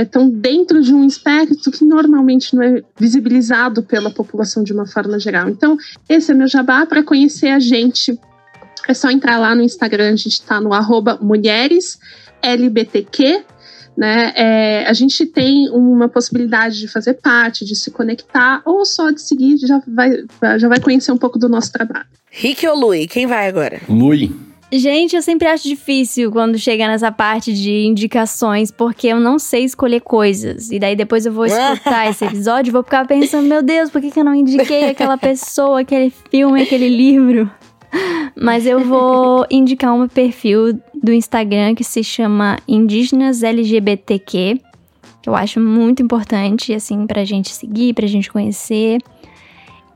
[0.02, 5.20] estão dentro de um espectro que normalmente não é visibilizado pela população de uma forma
[5.20, 5.50] geral.
[5.50, 5.78] Então,
[6.08, 8.20] esse é meu jabá para conhecer a gente.
[8.88, 11.20] É só entrar lá no Instagram, a gente está no arroba.
[13.98, 14.32] Né?
[14.36, 19.20] É, a gente tem uma possibilidade de fazer parte, de se conectar, ou só de
[19.20, 20.24] seguir, já vai,
[20.60, 22.06] já vai conhecer um pouco do nosso trabalho.
[22.40, 23.08] Rick ou Lui?
[23.08, 23.82] Quem vai agora?
[23.90, 24.32] Lui.
[24.72, 29.64] Gente, eu sempre acho difícil quando chega nessa parte de indicações, porque eu não sei
[29.64, 30.70] escolher coisas.
[30.70, 34.00] E daí depois eu vou escutar esse episódio e vou ficar pensando, meu Deus, por
[34.00, 37.50] que, que eu não indiquei aquela pessoa, aquele filme, aquele livro?
[38.36, 44.62] Mas eu vou indicar um perfil do Instagram que se chama Indígenas LGBTQ,
[45.24, 49.02] que eu acho muito importante, assim, pra gente seguir, pra gente conhecer.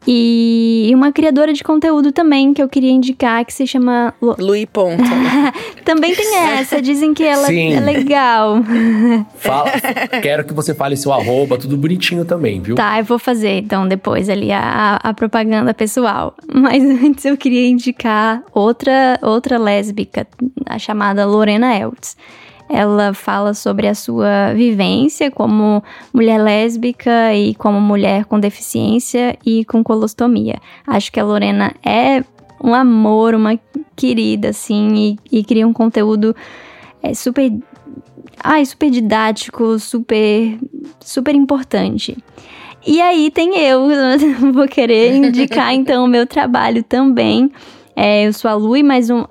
[0.08, 4.14] E uma criadora de conteúdo também que eu queria indicar, que se chama.
[4.22, 5.04] Lo- Lui Ponto.
[5.86, 7.74] Também tem essa, dizem que ela Sim.
[7.74, 8.58] é legal.
[9.36, 9.72] Fala,
[10.22, 12.76] quero que você fale seu arroba, tudo bonitinho também, viu?
[12.76, 16.36] Tá, eu vou fazer então depois ali a, a propaganda pessoal.
[16.52, 20.28] Mas antes eu queria indicar outra, outra lésbica,
[20.66, 22.16] a chamada Lorena Eltz.
[22.72, 29.66] Ela fala sobre a sua vivência como mulher lésbica e como mulher com deficiência e
[29.66, 30.58] com colostomia.
[30.88, 32.24] Acho que a Lorena é
[32.64, 33.60] um amor, uma
[33.96, 36.36] querida, assim, e, e cria um conteúdo
[37.04, 37.52] é, super.
[38.44, 40.58] Ai, super didático, super.
[41.00, 42.18] super importante.
[42.86, 43.88] E aí tem eu,
[44.54, 47.52] vou querer indicar então o meu trabalho também.
[48.04, 49.26] É, eu sou a Lui, mas um,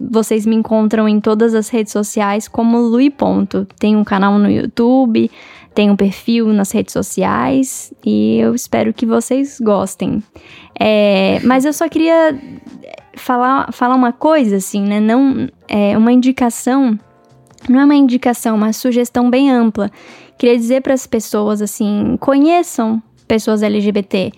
[0.00, 3.66] vocês me encontram em todas as redes sociais como Lui Ponto.
[3.78, 5.30] Tem um canal no YouTube,
[5.74, 10.22] tem um perfil nas redes sociais e eu espero que vocês gostem.
[10.80, 12.40] É, mas eu só queria
[13.14, 14.98] falar, falar uma coisa assim, né?
[14.98, 16.98] Não é uma indicação,
[17.68, 19.90] não é uma indicação, uma sugestão bem ampla.
[20.38, 24.32] Queria dizer para as pessoas assim, conheçam pessoas LGBT.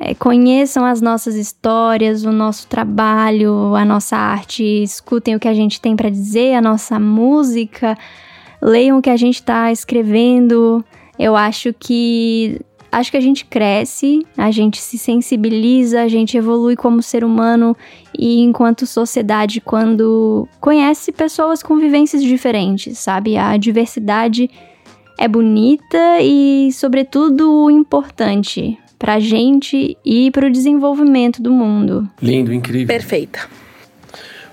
[0.00, 5.54] É, conheçam as nossas histórias, o nosso trabalho, a nossa arte, escutem o que a
[5.54, 7.96] gente tem para dizer, a nossa música,
[8.60, 10.84] leiam o que a gente está escrevendo.
[11.16, 16.76] Eu acho que acho que a gente cresce, a gente se sensibiliza, a gente evolui
[16.76, 17.76] como ser humano
[18.16, 23.36] e enquanto sociedade quando conhece pessoas com vivências diferentes, sabe?
[23.36, 24.48] A diversidade
[25.18, 32.08] é bonita e, sobretudo, importante pra gente e pro desenvolvimento do mundo.
[32.22, 32.86] Lindo, incrível.
[32.86, 33.38] Perfeita.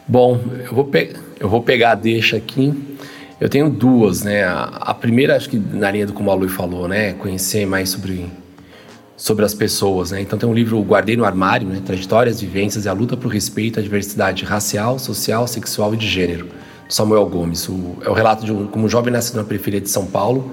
[0.05, 2.73] Bom, eu vou, pe- eu vou pegar a deixa aqui.
[3.39, 4.43] Eu tenho duas, né?
[4.43, 7.13] A, a primeira, acho que na linha do como a Lui falou, né?
[7.13, 8.25] Conhecer mais sobre,
[9.15, 10.19] sobre as pessoas, né?
[10.19, 11.81] Então tem um livro o Guardei no Armário, né?
[11.85, 16.49] Trajetórias, Vivências e a Luta por Respeito à Diversidade Racial, Social, Sexual e de Gênero,
[16.91, 17.67] Samuel Gomes.
[17.69, 20.51] O, é o relato de um, como um jovem nascido na periferia de São Paulo,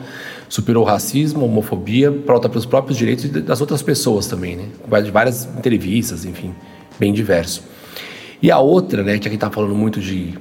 [0.48, 4.68] superou o racismo, a homofobia, lutar pelos próprios direitos e das outras pessoas também, né?
[4.80, 6.54] Com várias entrevistas, enfim,
[6.98, 7.62] bem diverso.
[8.40, 10.38] E a outra, né, que aqui tá falando muito de,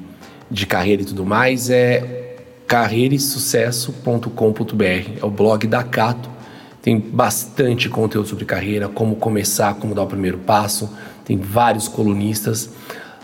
[0.51, 2.35] de carreira e tudo mais, é
[2.67, 5.19] carreiresucesso.com.br.
[5.19, 6.29] É o blog da Cato.
[6.79, 10.95] Tem bastante conteúdo sobre carreira, como começar, como dar o primeiro passo.
[11.25, 12.69] Tem vários colunistas.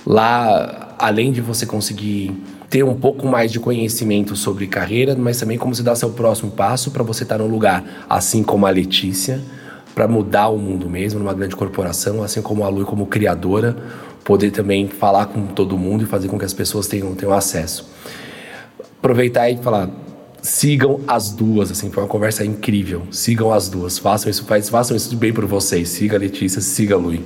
[0.06, 2.36] Lá, além de você conseguir
[2.74, 6.50] ter um pouco mais de conhecimento sobre carreira, mas também como você dar seu próximo
[6.50, 9.40] passo para você estar no lugar, assim como a Letícia,
[9.94, 13.78] para mudar o mundo mesmo numa grande corporação, assim como a Lu como criadora,
[14.24, 17.88] poder também falar com todo mundo e fazer com que as pessoas tenham, tenham acesso.
[18.98, 19.88] Aproveitar e falar,
[20.42, 23.04] sigam as duas, assim, foi uma conversa incrível.
[23.12, 25.90] Sigam as duas, façam isso, façam isso bem por vocês.
[25.90, 27.20] Siga a Letícia, siga a Lu.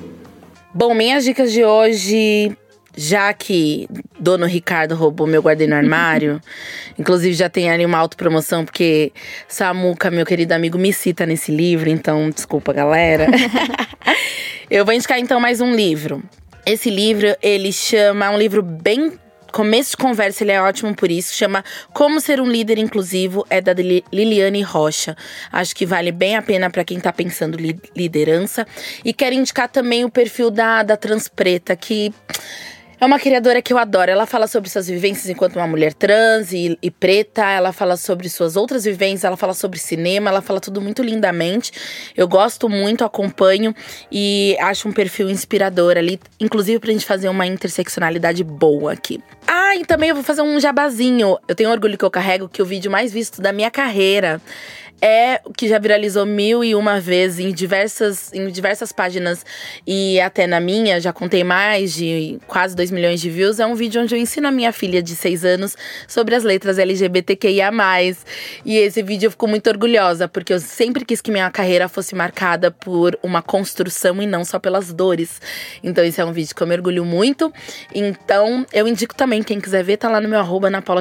[0.74, 2.52] Bom, minhas dicas de hoje
[2.98, 3.88] já que
[4.20, 6.42] Dono Ricardo roubou meu guardei no armário,
[6.98, 9.14] inclusive já tem ali uma autopromoção, porque
[9.48, 13.28] Samuca, meu querido amigo, me cita nesse livro, então desculpa, galera.
[14.70, 16.22] Eu vou indicar então mais um livro.
[16.66, 19.18] Esse livro, ele chama, é um livro bem
[19.52, 21.34] começo de conversa, ele é ótimo por isso.
[21.34, 25.16] Chama Como Ser um Líder Inclusivo, é da Liliane Rocha.
[25.52, 28.68] Acho que vale bem a pena para quem tá pensando li liderança.
[29.04, 32.14] E quero indicar também o perfil da, da Trans Preta, que
[33.00, 34.10] é uma criadora que eu adoro.
[34.10, 37.44] Ela fala sobre suas vivências enquanto uma mulher trans e, e, preta.
[37.46, 39.24] Ela fala sobre suas outras vivências.
[39.24, 40.30] Ela fala sobre cinema.
[40.30, 41.72] Ela fala tudo muito lindamente.
[42.16, 43.76] Eu gosto muito, acompanho
[44.12, 46.20] e acho um perfil inspirador ali.
[46.40, 49.22] Inclusive pra gente fazer uma interseccionalidade boa aqui.
[49.48, 51.38] Ah, e também eu vou fazer um jabazinho.
[51.48, 54.42] Eu tenho orgulho que eu carrego que o vídeo mais visto da minha carreira
[55.02, 59.46] é o que já viralizou mil e uma vezes em diversas, em diversas páginas
[59.86, 63.60] e até na minha, já contei mais de quase 2 milhões de views.
[63.60, 65.78] É um vídeo onde eu ensino a minha filha de 6 anos
[66.08, 67.72] sobre as letras LGBTQIA.
[68.66, 72.16] E esse vídeo eu fico muito orgulhosa, porque eu sempre quis que minha carreira fosse
[72.16, 75.42] marcada por uma construção e não só pelas dores.
[75.84, 77.52] Então, esse é um vídeo que eu me orgulho muito.
[77.94, 80.98] Então, eu indico também, quem quiser ver, tá lá no meu arroba na Paula.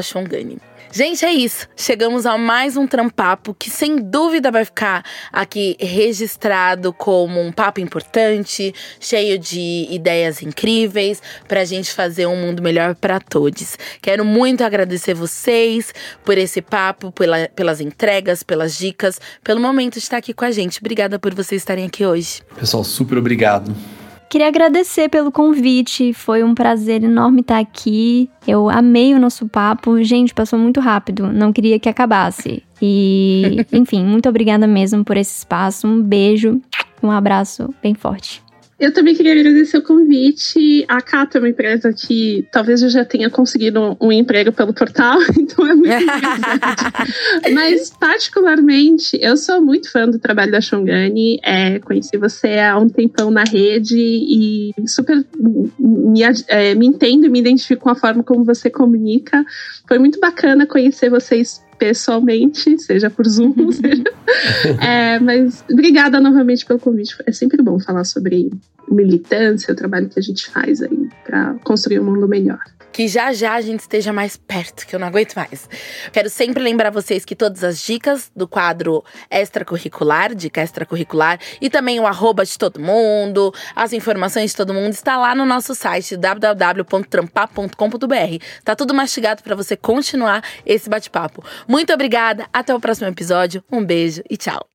[0.93, 1.68] Gente, é isso.
[1.76, 7.80] Chegamos a mais um trampapo que sem dúvida vai ficar aqui registrado como um papo
[7.80, 13.76] importante, cheio de ideias incríveis pra gente fazer um mundo melhor para todos.
[14.01, 15.93] Quero muito agradecer vocês
[16.24, 20.51] por esse papo, pela, pelas entregas, pelas dicas, pelo momento de estar aqui com a
[20.51, 20.78] gente.
[20.80, 22.43] Obrigada por vocês estarem aqui hoje.
[22.59, 23.74] Pessoal, super obrigado.
[24.29, 28.29] Queria agradecer pelo convite, foi um prazer enorme estar aqui.
[28.47, 30.03] Eu amei o nosso papo.
[30.03, 32.62] Gente, passou muito rápido, não queria que acabasse.
[32.83, 35.87] E, enfim, muito obrigada mesmo por esse espaço.
[35.87, 36.61] Um beijo,
[37.03, 38.46] um abraço bem forte.
[38.79, 40.85] Eu também queria agradecer o convite.
[40.87, 45.18] A Cata é uma empresa que talvez eu já tenha conseguido um emprego pelo portal,
[45.39, 47.55] então é muito interessante.
[47.55, 51.41] Mas, particularmente, eu sou muito fã do trabalho da Shongani.
[51.43, 55.24] É, conheci você há um tempão na rede e super
[55.79, 59.43] me, é, me entendo e me identifico com a forma como você comunica.
[59.89, 64.05] Foi muito bacana conhecer vocês pessoalmente, seja por Zoom, seja.
[64.81, 67.16] É, mas obrigada novamente pelo convite.
[67.27, 68.51] É sempre bom falar sobre
[68.91, 72.61] militância, o trabalho que a gente faz aí para construir um mundo melhor
[72.97, 75.69] que já já a gente esteja mais perto, que eu não aguento mais.
[76.11, 82.01] Quero sempre lembrar vocês que todas as dicas do quadro extracurricular, dica extracurricular, e também
[82.01, 86.17] o arroba de todo mundo, as informações de todo mundo, está lá no nosso site
[86.17, 88.45] www.trampar.com.br.
[88.65, 91.45] Tá tudo mastigado para você continuar esse bate-papo.
[91.69, 94.67] Muito obrigada, até o próximo episódio, um beijo e tchau.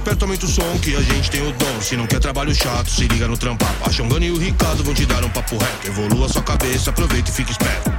[0.00, 1.80] Esperto, aumenta o som que a gente tem o dom.
[1.82, 3.74] Se não quer trabalho chato, se liga no trampar.
[3.84, 5.88] A Xongana e o Ricardo vão te dar um papo reto.
[5.88, 7.90] Evolua sua cabeça, aproveita e fica esperto.